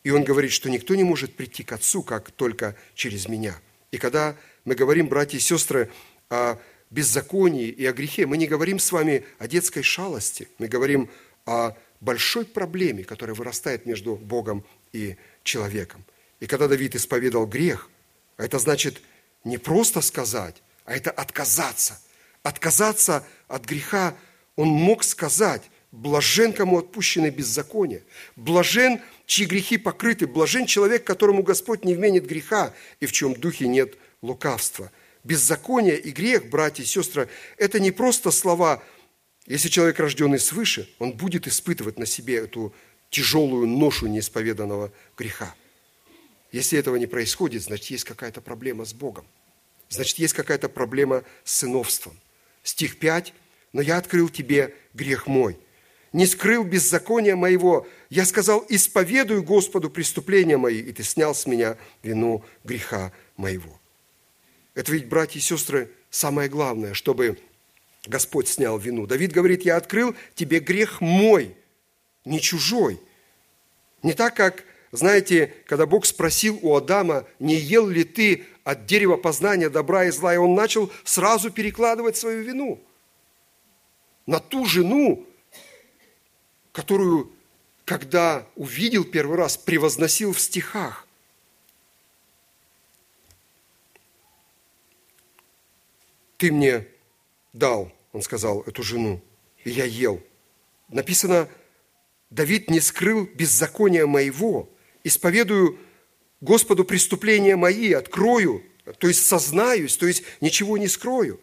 И 0.04 0.12
Он 0.12 0.24
говорит, 0.24 0.52
что 0.52 0.70
никто 0.70 0.96
не 0.96 1.04
может 1.04 1.36
прийти 1.36 1.64
к 1.64 1.72
Отцу, 1.72 2.04
как 2.04 2.32
только 2.32 2.76
через 2.96 3.28
меня. 3.28 3.60
И 3.92 3.98
когда 3.98 4.36
мы 4.66 4.76
говорим, 4.76 5.08
братья 5.08 5.38
и 5.38 5.42
сестры, 5.42 5.92
о 6.30 6.58
беззаконии 6.90 7.68
и 7.68 7.86
о 7.86 7.94
грехе, 7.94 8.26
мы 8.26 8.38
не 8.38 8.48
говорим 8.48 8.80
с 8.80 8.92
вами 8.92 9.26
о 9.40 9.48
детской 9.48 9.82
шалости, 9.82 10.48
мы 10.60 10.68
говорим 10.68 11.10
о 11.46 11.76
большой 12.00 12.46
проблеме, 12.46 13.04
которая 13.04 13.36
вырастает 13.36 13.86
между 13.86 14.16
Богом 14.16 14.64
и 14.92 15.18
человеком. 15.44 16.06
И 16.40 16.48
когда 16.48 16.68
Давид 16.68 16.96
исповедал 16.96 17.48
грех, 17.48 17.90
это 18.38 18.60
значит 18.60 19.02
не 19.44 19.58
просто 19.58 20.02
сказать, 20.02 20.62
а 20.86 20.96
это 20.96 21.12
отказаться. 21.12 22.00
Отказаться 22.44 23.26
от 23.48 23.66
греха. 23.66 24.16
Он 24.56 24.68
мог 24.68 25.04
сказать, 25.04 25.64
блажен, 25.92 26.54
кому 26.54 26.80
отпущены 26.80 27.30
беззакония, 27.30 28.04
блажен, 28.36 29.00
чьи 29.26 29.46
грехи 29.46 29.78
покрыты, 29.78 30.28
блажен 30.28 30.66
человек, 30.66 31.06
которому 31.06 31.44
Господь 31.44 31.86
не 31.86 31.94
вменит 31.94 32.26
греха 32.26 32.74
и 33.00 33.06
в 33.06 33.12
чем 33.12 33.34
духе 33.34 33.68
нет 33.68 33.98
лукавства. 34.24 34.92
Беззаконие 35.24 36.00
и 36.00 36.10
грех, 36.10 36.50
братья 36.50 36.82
и 36.82 36.88
сестры, 36.88 37.30
это 37.58 37.80
не 37.80 37.92
просто 37.92 38.32
слова. 38.32 38.84
Если 39.46 39.70
человек 39.70 40.00
рожденный 40.00 40.40
свыше, 40.40 40.90
он 40.98 41.12
будет 41.12 41.48
испытывать 41.48 42.00
на 42.00 42.08
себе 42.08 42.38
эту 42.38 42.74
тяжелую 43.12 43.68
ношу 43.68 44.08
неисповеданного 44.08 44.92
греха. 45.16 45.54
Если 46.52 46.80
этого 46.80 46.96
не 46.96 47.06
происходит, 47.06 47.62
значит, 47.62 47.92
есть 47.92 48.04
какая-то 48.04 48.42
проблема 48.42 48.86
с 48.86 48.94
Богом. 48.94 49.26
Значит, 49.90 50.18
есть 50.18 50.34
какая-то 50.34 50.70
проблема 50.70 51.24
с 51.44 51.60
сыновством. 51.60 52.20
Стих 52.64 52.98
5. 52.98 53.34
«Но 53.74 53.82
я 53.82 53.98
открыл 53.98 54.30
тебе 54.30 54.76
грех 54.94 55.26
мой, 55.26 55.58
не 56.14 56.28
скрыл 56.28 56.64
беззакония 56.64 57.36
моего. 57.36 57.88
Я 58.12 58.24
сказал, 58.24 58.64
исповедую 58.70 59.44
Господу 59.44 59.90
преступления 59.90 60.58
мои, 60.58 60.80
и 60.80 60.94
ты 60.94 61.04
снял 61.04 61.34
с 61.34 61.48
меня 61.48 61.78
вину 62.04 62.46
греха 62.64 63.12
моего». 63.36 63.80
Это 64.76 64.92
ведь, 64.92 65.08
братья 65.08 65.40
и 65.40 65.42
сестры, 65.42 65.92
самое 66.10 66.50
главное, 66.50 66.94
чтобы 66.94 67.38
Господь 68.06 68.48
снял 68.48 68.78
вину. 68.78 69.06
Давид 69.06 69.32
говорит, 69.32 69.64
я 69.64 69.78
открыл 69.78 70.16
тебе 70.36 70.60
грех 70.60 71.00
мой, 71.02 71.56
не 72.26 72.42
чужой. 72.42 73.00
Не 74.02 74.14
так, 74.14 74.36
как, 74.36 74.64
знаете, 74.92 75.54
когда 75.66 75.86
Бог 75.86 76.06
спросил 76.06 76.60
у 76.62 76.76
Адама, 76.76 77.26
не 77.40 77.56
ел 77.56 77.88
ли 77.88 78.04
ты 78.04 78.46
от 78.64 78.86
дерева 78.86 79.18
познания 79.18 79.70
добра 79.70 80.06
и 80.06 80.12
зла, 80.12 80.34
и 80.34 80.38
он 80.38 80.56
начал 80.56 80.92
сразу 81.04 81.52
перекладывать 81.52 82.18
свою 82.18 82.44
вину 82.44 82.82
на 84.26 84.40
ту 84.40 84.66
жену, 84.66 85.26
которую, 86.72 87.32
когда 87.86 88.48
увидел 88.56 89.04
первый 89.04 89.38
раз, 89.38 89.58
превозносил 89.58 90.34
в 90.34 90.40
стихах. 90.40 91.08
Ты 96.44 96.52
мне 96.52 96.86
дал, 97.54 97.90
он 98.12 98.22
сказал, 98.22 98.64
эту 98.64 98.84
жену, 98.84 99.22
и 99.64 99.70
я 99.70 99.86
ел. 99.86 100.22
Написано, 100.90 101.48
Давид 102.32 102.70
не 102.70 102.82
скрыл 102.82 103.30
беззакония 103.34 104.06
моего, 104.06 104.70
исповедую 105.06 105.80
Господу 106.42 106.84
преступления 106.84 107.56
мои, 107.56 107.94
открою, 107.94 108.62
то 108.98 109.08
есть 109.08 109.26
сознаюсь, 109.26 109.96
то 109.96 110.06
есть 110.06 110.24
ничего 110.42 110.78
не 110.78 110.90
скрою. 110.90 111.40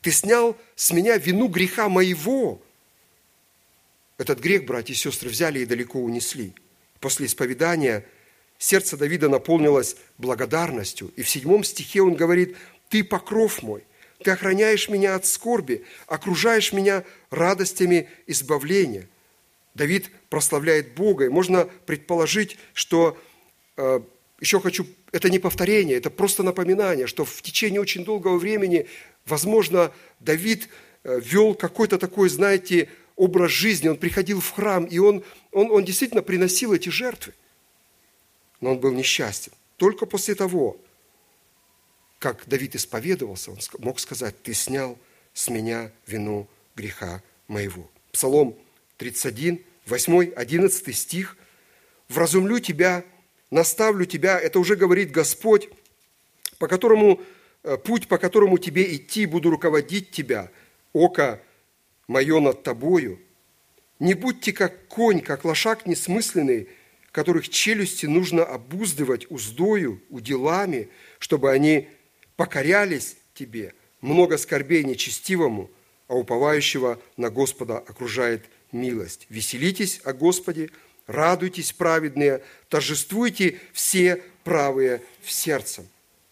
Ты 0.00 0.10
снял 0.10 0.56
с 0.74 0.90
меня 0.90 1.18
вину 1.18 1.46
греха 1.46 1.88
моего. 1.88 2.60
Этот 4.18 4.40
грех, 4.40 4.64
братья 4.64 4.92
и 4.92 4.96
сестры, 4.96 5.30
взяли 5.30 5.60
и 5.60 5.66
далеко 5.66 6.00
унесли. 6.00 6.52
После 6.98 7.26
исповедания 7.26 8.04
сердце 8.58 8.96
Давида 8.96 9.28
наполнилось 9.28 9.94
благодарностью. 10.18 11.12
И 11.14 11.22
в 11.22 11.30
седьмом 11.30 11.62
стихе 11.62 12.02
он 12.02 12.16
говорит, 12.16 12.56
«Ты 12.88 13.04
покров 13.04 13.62
мой, 13.62 13.84
ты 14.22 14.30
охраняешь 14.30 14.88
меня 14.88 15.14
от 15.14 15.26
скорби, 15.26 15.84
окружаешь 16.06 16.72
меня 16.72 17.04
радостями 17.30 18.08
избавления». 18.26 19.08
Давид 19.74 20.10
прославляет 20.28 20.94
Бога, 20.94 21.26
и 21.26 21.30
можно 21.30 21.68
предположить, 21.86 22.58
что 22.74 23.18
э, 23.76 24.00
еще 24.40 24.60
хочу, 24.60 24.86
это 25.12 25.30
не 25.30 25.38
повторение, 25.38 25.96
это 25.96 26.10
просто 26.10 26.42
напоминание, 26.42 27.06
что 27.06 27.24
в 27.24 27.40
течение 27.42 27.80
очень 27.80 28.04
долгого 28.04 28.38
времени, 28.38 28.86
возможно, 29.24 29.92
Давид 30.20 30.68
э, 31.04 31.20
вел 31.20 31.54
какой-то 31.54 31.98
такой, 31.98 32.28
знаете, 32.28 32.88
образ 33.16 33.50
жизни, 33.50 33.88
он 33.88 33.96
приходил 33.96 34.40
в 34.40 34.50
храм, 34.50 34.84
и 34.84 34.98
он, 34.98 35.24
он, 35.52 35.70
он 35.70 35.84
действительно 35.84 36.22
приносил 36.22 36.72
эти 36.72 36.88
жертвы. 36.88 37.32
Но 38.60 38.72
он 38.72 38.78
был 38.78 38.92
несчастен. 38.92 39.52
Только 39.76 40.06
после 40.06 40.34
того, 40.34 40.76
как 42.22 42.46
Давид 42.46 42.76
исповедовался, 42.76 43.50
он 43.50 43.58
мог 43.78 43.98
сказать, 43.98 44.40
ты 44.44 44.54
снял 44.54 44.96
с 45.34 45.48
меня 45.48 45.90
вину 46.06 46.48
греха 46.76 47.20
моего. 47.48 47.90
Псалом 48.12 48.56
31, 48.98 49.60
8, 49.86 50.32
11 50.36 50.96
стих. 50.96 51.36
«Вразумлю 52.08 52.60
тебя, 52.60 53.04
наставлю 53.50 54.06
тебя», 54.06 54.38
это 54.38 54.60
уже 54.60 54.76
говорит 54.76 55.10
Господь, 55.10 55.68
по 56.58 56.68
которому, 56.68 57.20
э, 57.64 57.76
путь, 57.76 58.06
по 58.06 58.18
которому 58.18 58.56
тебе 58.58 58.94
идти, 58.94 59.26
буду 59.26 59.50
руководить 59.50 60.12
тебя, 60.12 60.48
око 60.92 61.42
мое 62.06 62.38
над 62.38 62.62
тобою. 62.62 63.18
Не 63.98 64.14
будьте 64.14 64.52
как 64.52 64.86
конь, 64.86 65.22
как 65.22 65.44
лошак 65.44 65.86
несмысленный, 65.86 66.68
которых 67.10 67.48
челюсти 67.48 68.06
нужно 68.06 68.44
обуздывать 68.44 69.28
уздою, 69.28 70.00
уделами, 70.08 70.88
чтобы 71.18 71.50
они 71.50 71.88
покорялись 72.42 73.14
тебе. 73.34 73.72
Много 74.00 74.36
скорбей 74.36 74.82
нечестивому, 74.82 75.70
а 76.08 76.14
уповающего 76.16 77.00
на 77.16 77.30
Господа 77.30 77.78
окружает 77.78 78.42
милость. 78.72 79.26
Веселитесь 79.28 80.00
о 80.02 80.12
Господе, 80.12 80.70
радуйтесь, 81.06 81.72
праведные, 81.72 82.42
торжествуйте 82.68 83.60
все 83.72 84.24
правые 84.42 85.02
в 85.22 85.30
сердце. 85.30 85.86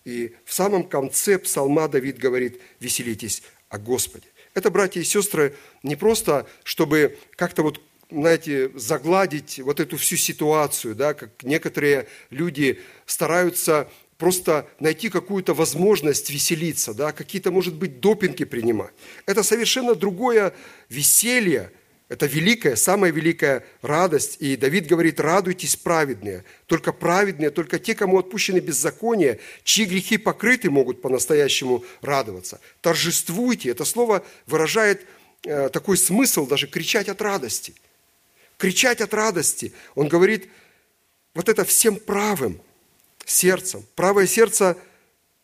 И 0.04 0.34
в 0.44 0.52
самом 0.52 0.82
конце 0.82 1.38
псалма 1.38 1.86
Давид 1.86 2.18
говорит, 2.18 2.60
веселитесь 2.80 3.44
о 3.68 3.78
Господе. 3.78 4.26
Это, 4.54 4.68
братья 4.70 5.00
и 5.00 5.04
сестры, 5.04 5.54
не 5.84 5.94
просто, 5.94 6.48
чтобы 6.64 7.18
как-то 7.36 7.62
вот 7.62 7.80
знаете, 8.10 8.72
загладить 8.74 9.60
вот 9.60 9.78
эту 9.78 9.96
всю 9.96 10.16
ситуацию, 10.16 10.96
да, 10.96 11.14
как 11.14 11.30
некоторые 11.44 12.08
люди 12.30 12.80
стараются 13.06 13.88
просто 14.20 14.68
найти 14.78 15.08
какую-то 15.08 15.54
возможность 15.54 16.30
веселиться, 16.30 16.94
да, 16.94 17.10
какие-то, 17.10 17.50
может 17.50 17.74
быть, 17.74 18.00
допинги 18.00 18.44
принимать. 18.44 18.92
Это 19.26 19.42
совершенно 19.42 19.94
другое 19.94 20.52
веселье, 20.90 21.72
это 22.10 22.26
великая, 22.26 22.76
самая 22.76 23.12
великая 23.12 23.64
радость. 23.82 24.36
И 24.40 24.56
Давид 24.56 24.86
говорит, 24.86 25.20
радуйтесь 25.20 25.76
праведные. 25.76 26.44
Только 26.66 26.92
праведные, 26.92 27.50
только 27.50 27.78
те, 27.78 27.94
кому 27.94 28.18
отпущены 28.18 28.58
беззакония, 28.58 29.38
чьи 29.64 29.86
грехи 29.86 30.18
покрыты, 30.18 30.70
могут 30.70 31.00
по-настоящему 31.00 31.84
радоваться. 32.02 32.60
Торжествуйте. 32.82 33.70
Это 33.70 33.84
слово 33.84 34.22
выражает 34.46 35.06
э, 35.44 35.70
такой 35.70 35.96
смысл, 35.96 36.46
даже 36.46 36.66
кричать 36.66 37.08
от 37.08 37.22
радости. 37.22 37.74
Кричать 38.58 39.00
от 39.00 39.14
радости. 39.14 39.72
Он 39.94 40.08
говорит, 40.08 40.48
вот 41.32 41.48
это 41.48 41.64
всем 41.64 41.96
правым 41.96 42.60
сердцем. 43.24 43.84
Правое 43.94 44.26
сердце, 44.26 44.76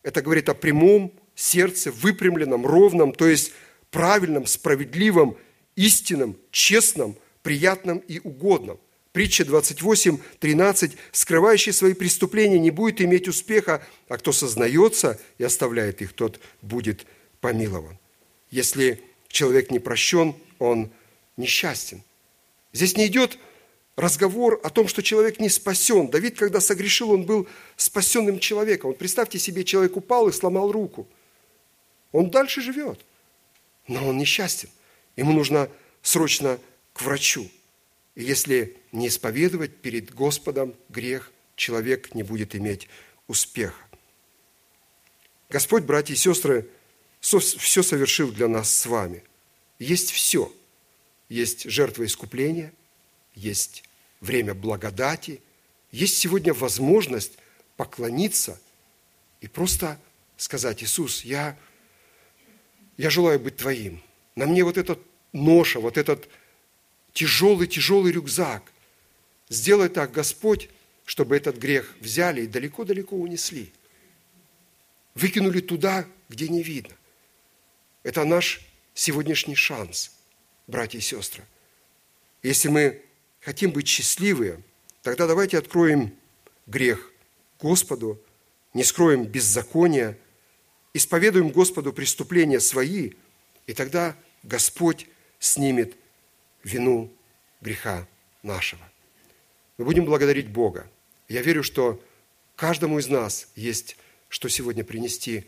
это 0.03 0.21
говорит 0.21 0.49
о 0.49 0.53
прямом 0.53 1.13
сердце, 1.35 1.91
выпрямленном, 1.91 2.65
ровном, 2.65 3.13
то 3.13 3.27
есть 3.27 3.53
правильном, 3.91 4.45
справедливом, 4.45 5.37
истинном, 5.75 6.37
честном, 6.51 7.15
приятном 7.43 7.99
и 7.99 8.19
угодном. 8.19 8.79
Притча 9.13 9.45
28, 9.45 10.19
13. 10.39 10.91
«Скрывающий 11.11 11.73
свои 11.73 11.93
преступления 11.93 12.59
не 12.59 12.69
будет 12.69 13.01
иметь 13.01 13.27
успеха, 13.27 13.83
а 14.09 14.17
кто 14.17 14.31
сознается 14.31 15.19
и 15.37 15.43
оставляет 15.43 16.01
их, 16.01 16.13
тот 16.13 16.39
будет 16.61 17.05
помилован». 17.39 17.97
Если 18.51 19.01
человек 19.27 19.71
не 19.71 19.79
прощен, 19.79 20.35
он 20.59 20.91
несчастен. 21.35 22.03
Здесь 22.73 22.95
не 22.95 23.07
идет 23.07 23.39
разговор 23.97 24.61
о 24.63 24.69
том, 24.69 24.87
что 24.87 25.03
человек 25.03 25.39
не 25.39 25.49
спасен. 25.49 26.07
Давид, 26.07 26.37
когда 26.37 26.61
согрешил, 26.61 27.11
он 27.11 27.23
был 27.23 27.47
спасенным 27.75 28.39
человеком. 28.39 28.91
Вот 28.91 28.99
представьте 28.99 29.39
себе, 29.39 29.65
человек 29.65 29.97
упал 29.97 30.29
и 30.29 30.31
сломал 30.31 30.71
руку. 30.71 31.07
Он 32.13 32.29
дальше 32.29 32.61
живет, 32.61 33.01
но 33.87 34.07
он 34.07 34.17
несчастен. 34.17 34.69
Ему 35.17 35.33
нужно 35.33 35.69
срочно 36.01 36.59
к 36.93 37.01
врачу. 37.01 37.49
И 38.15 38.23
если 38.23 38.77
не 38.91 39.07
исповедовать 39.07 39.75
перед 39.77 40.13
Господом 40.13 40.75
грех, 40.89 41.31
человек 41.55 42.13
не 42.15 42.23
будет 42.23 42.55
иметь 42.55 42.87
успеха. 43.27 43.83
Господь, 45.49 45.83
братья 45.83 46.13
и 46.13 46.17
сестры, 46.17 46.69
все 47.19 47.83
совершил 47.83 48.31
для 48.31 48.47
нас 48.47 48.73
с 48.73 48.85
вами. 48.85 49.23
Есть 49.79 50.11
все. 50.11 50.53
Есть 51.29 51.69
жертва 51.69 52.05
искупления, 52.05 52.73
есть 53.33 53.83
время 54.19 54.53
благодати, 54.53 55.41
есть 55.91 56.17
сегодня 56.17 56.53
возможность 56.53 57.37
поклониться 57.75 58.59
и 59.41 59.47
просто 59.47 59.99
сказать, 60.35 60.83
Иисус, 60.83 61.23
я, 61.23 61.57
я 62.97 63.09
желаю 63.09 63.39
быть 63.39 63.57
Твоим. 63.57 64.01
На 64.35 64.45
мне 64.45 64.63
вот 64.63 64.77
этот 64.77 64.99
ноша, 65.33 65.79
вот 65.79 65.97
этот 65.97 66.27
тяжелый-тяжелый 67.13 68.11
рюкзак. 68.11 68.71
Сделай 69.49 69.89
так, 69.89 70.11
Господь, 70.11 70.69
чтобы 71.05 71.35
этот 71.35 71.57
грех 71.57 71.95
взяли 71.99 72.41
и 72.41 72.47
далеко-далеко 72.47 73.15
унесли. 73.15 73.71
выкинули 75.15 75.61
туда, 75.61 76.05
где 76.29 76.47
не 76.47 76.61
видно. 76.61 76.93
Это 78.03 78.23
наш 78.23 78.61
сегодняшний 78.93 79.55
шанс, 79.55 80.11
братья 80.67 80.99
и 80.99 81.01
сестры. 81.01 81.43
Если 82.43 82.67
мы 82.67 83.01
хотим 83.47 83.71
быть 83.71 83.87
счастливы, 83.87 84.61
тогда 85.01 85.25
давайте 85.25 85.57
откроем 85.57 86.13
грех 86.65 87.13
Господу, 87.61 88.21
не 88.73 88.83
скроем 88.83 89.23
беззакония, 89.23 90.17
исповедуем 90.93 91.51
Господу 91.51 91.93
преступления 91.93 92.59
свои, 92.59 93.11
и 93.65 93.73
тогда 93.73 94.17
Господь 94.43 95.07
снимет 95.39 95.95
вину 96.61 97.09
греха 97.61 98.05
нашего. 98.43 98.81
Мы 99.77 99.85
будем 99.85 100.03
благодарить 100.03 100.49
Бога. 100.49 100.85
Я 101.29 101.41
верю, 101.41 101.63
что 101.63 102.03
каждому 102.57 102.99
из 102.99 103.07
нас 103.07 103.47
есть 103.55 103.95
что 104.27 104.49
сегодня 104.49 104.83
принести 104.83 105.45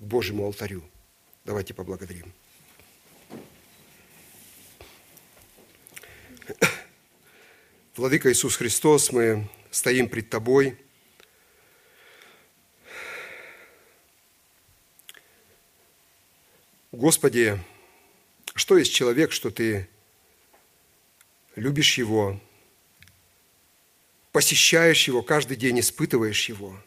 к 0.00 0.02
Божьему 0.02 0.44
алтарю. 0.44 0.82
Давайте 1.44 1.72
поблагодарим. 1.72 2.32
Владыка 7.98 8.30
Иисус 8.30 8.54
Христос, 8.54 9.10
мы 9.10 9.48
стоим 9.72 10.08
пред 10.08 10.30
Тобой. 10.30 10.78
Господи, 16.92 17.60
что 18.54 18.78
есть 18.78 18.94
человек, 18.94 19.32
что 19.32 19.50
Ты 19.50 19.88
любишь 21.56 21.98
его, 21.98 22.40
посещаешь 24.30 25.08
его, 25.08 25.24
каждый 25.24 25.56
день 25.56 25.80
испытываешь 25.80 26.48
его. 26.48 26.80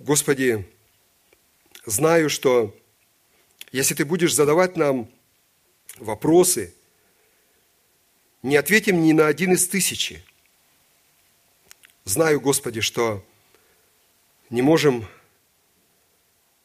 Господи, 0.00 0.68
знаю, 1.86 2.30
что 2.30 2.76
если 3.70 3.94
Ты 3.94 4.04
будешь 4.04 4.34
задавать 4.34 4.76
нам 4.76 5.08
вопросы, 5.98 6.74
не 8.42 8.56
ответим 8.56 9.02
ни 9.02 9.12
на 9.12 9.26
один 9.26 9.52
из 9.52 9.68
тысячи. 9.68 10.22
Знаю, 12.04 12.40
Господи, 12.40 12.80
что 12.80 13.24
не 14.50 14.62
можем, 14.62 15.06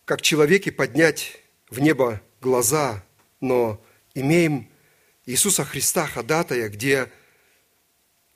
как 0.05 0.21
человеки, 0.21 0.71
поднять 0.71 1.41
в 1.69 1.79
небо 1.79 2.21
глаза, 2.41 3.03
но 3.39 3.81
имеем 4.15 4.67
Иисуса 5.25 5.63
Христа, 5.63 6.07
ходатая, 6.07 6.69
где, 6.69 7.11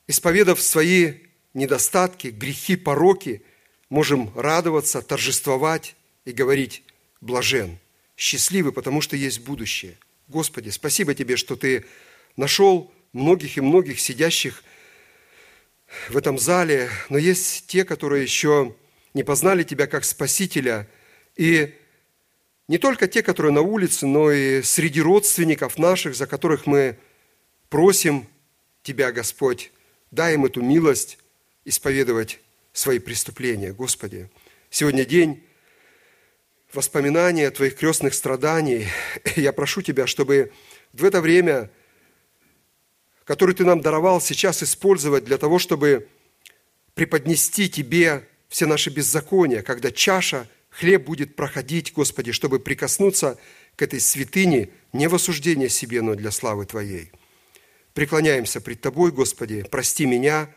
исповедав 0.06 0.60
свои 0.60 1.14
недостатки, 1.54 2.28
грехи, 2.28 2.76
пороки, 2.76 3.42
можем 3.88 4.32
радоваться, 4.38 5.02
торжествовать 5.02 5.96
и 6.24 6.32
говорить 6.32 6.84
«блажен», 7.20 7.78
счастливы, 8.16 8.72
потому 8.72 9.00
что 9.00 9.16
есть 9.16 9.40
будущее. 9.40 9.98
Господи, 10.28 10.70
спасибо 10.70 11.14
Тебе, 11.14 11.36
что 11.36 11.56
Ты 11.56 11.84
нашел 12.36 12.92
многих 13.12 13.58
и 13.58 13.60
многих 13.60 14.00
сидящих 14.00 14.62
в 16.08 16.16
этом 16.16 16.38
зале, 16.38 16.88
но 17.08 17.18
есть 17.18 17.66
те, 17.66 17.84
которые 17.84 18.22
еще 18.22 18.74
не 19.14 19.22
познали 19.22 19.62
Тебя 19.62 19.86
как 19.86 20.04
Спасителя, 20.04 20.88
и 21.36 21.74
не 22.68 22.78
только 22.78 23.08
те, 23.08 23.22
которые 23.22 23.52
на 23.52 23.60
улице, 23.60 24.06
но 24.06 24.30
и 24.30 24.62
среди 24.62 25.02
родственников 25.02 25.78
наших, 25.78 26.14
за 26.14 26.26
которых 26.26 26.66
мы 26.66 26.96
просим 27.68 28.26
Тебя, 28.82 29.12
Господь, 29.12 29.70
дай 30.10 30.34
им 30.34 30.44
эту 30.44 30.62
милость 30.62 31.18
исповедовать 31.64 32.40
свои 32.72 32.98
преступления. 32.98 33.72
Господи, 33.72 34.30
сегодня 34.70 35.04
день 35.04 35.44
воспоминания 36.72 37.50
Твоих 37.50 37.76
крестных 37.76 38.14
страданий. 38.14 38.86
Я 39.36 39.52
прошу 39.52 39.82
Тебя, 39.82 40.06
чтобы 40.06 40.52
в 40.92 41.04
это 41.04 41.20
время, 41.20 41.70
которое 43.24 43.54
Ты 43.54 43.64
нам 43.64 43.80
даровал 43.80 44.20
сейчас 44.20 44.62
использовать 44.62 45.24
для 45.24 45.38
того, 45.38 45.58
чтобы 45.58 46.08
преподнести 46.94 47.68
Тебе 47.68 48.26
все 48.48 48.66
наши 48.66 48.90
беззакония, 48.90 49.62
когда 49.62 49.90
чаша– 49.90 50.48
хлеб 50.72 51.04
будет 51.04 51.36
проходить, 51.36 51.92
Господи, 51.92 52.32
чтобы 52.32 52.58
прикоснуться 52.58 53.38
к 53.76 53.82
этой 53.82 54.00
святыне 54.00 54.70
не 54.92 55.06
в 55.06 55.14
осуждение 55.14 55.68
себе, 55.68 56.02
но 56.02 56.14
для 56.14 56.30
славы 56.30 56.66
Твоей. 56.66 57.12
Преклоняемся 57.94 58.60
пред 58.60 58.80
Тобой, 58.80 59.12
Господи, 59.12 59.64
прости 59.70 60.06
меня, 60.06 60.52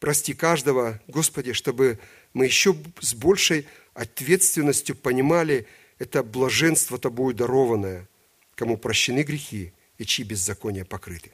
прости 0.00 0.34
каждого, 0.34 1.00
Господи, 1.06 1.52
чтобы 1.52 1.98
мы 2.34 2.44
еще 2.44 2.76
с 3.00 3.14
большей 3.14 3.66
ответственностью 3.94 4.96
понимали 4.96 5.66
это 5.98 6.22
блаженство 6.22 6.98
Тобою 6.98 7.34
дарованное, 7.34 8.08
кому 8.56 8.76
прощены 8.76 9.22
грехи 9.22 9.72
и 9.98 10.04
чьи 10.04 10.24
беззакония 10.24 10.84
покрыты. 10.84 11.32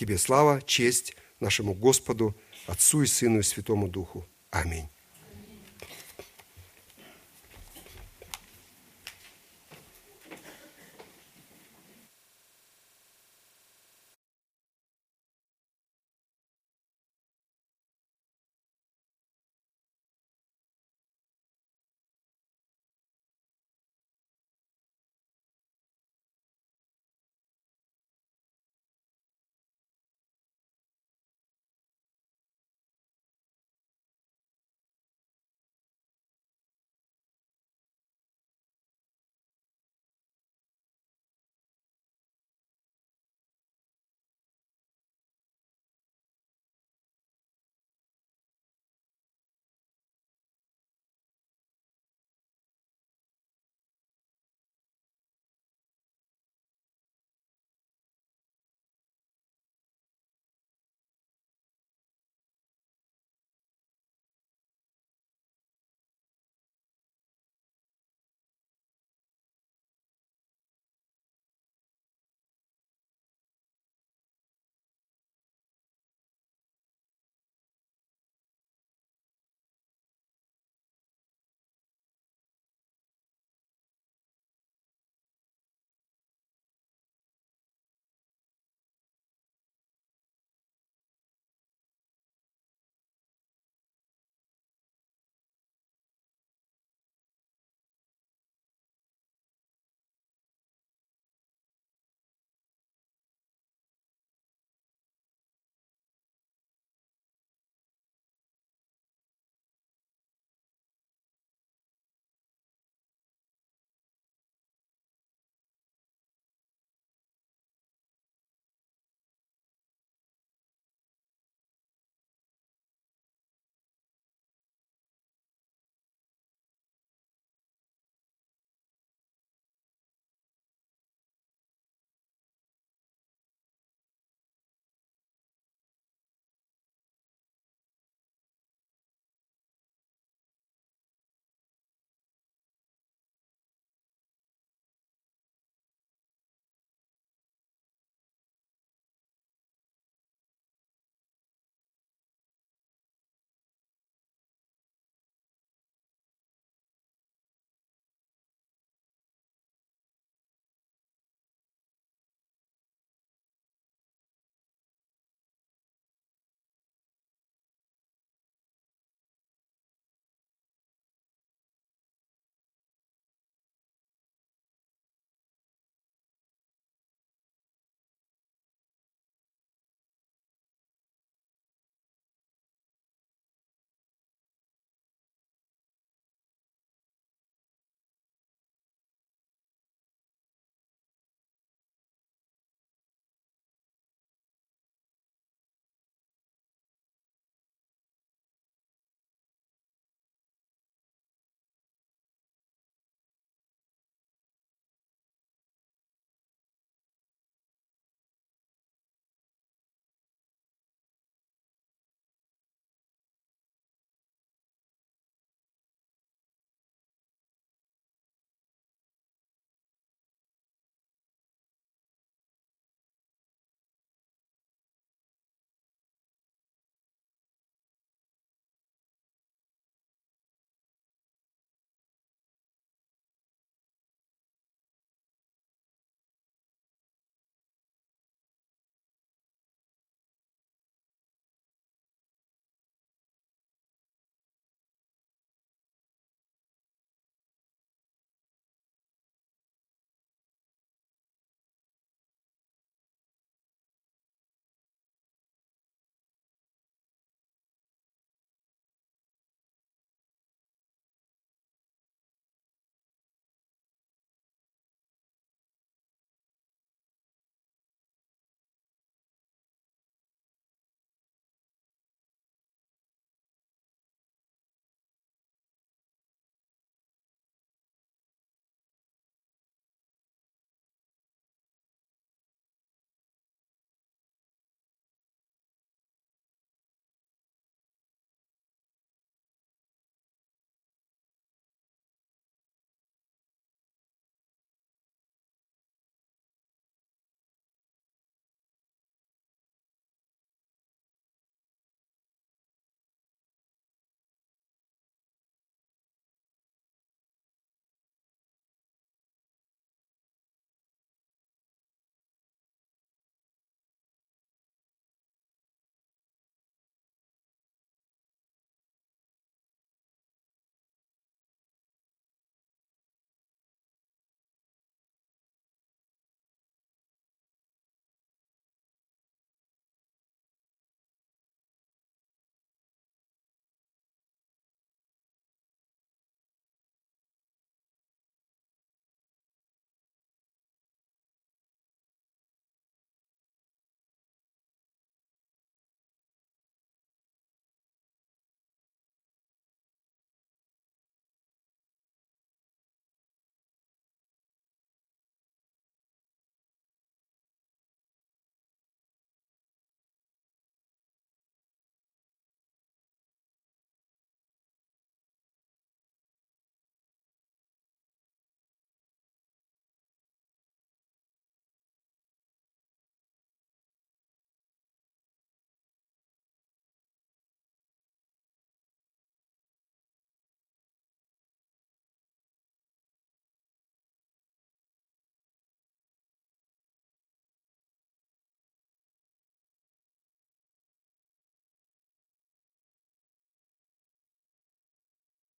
Тебе 0.00 0.16
слава, 0.16 0.62
честь 0.62 1.14
нашему 1.40 1.74
Господу, 1.74 2.34
Отцу 2.66 3.02
и 3.02 3.06
Сыну 3.06 3.40
и 3.40 3.42
Святому 3.42 3.86
Духу. 3.86 4.26
Аминь. 4.50 4.88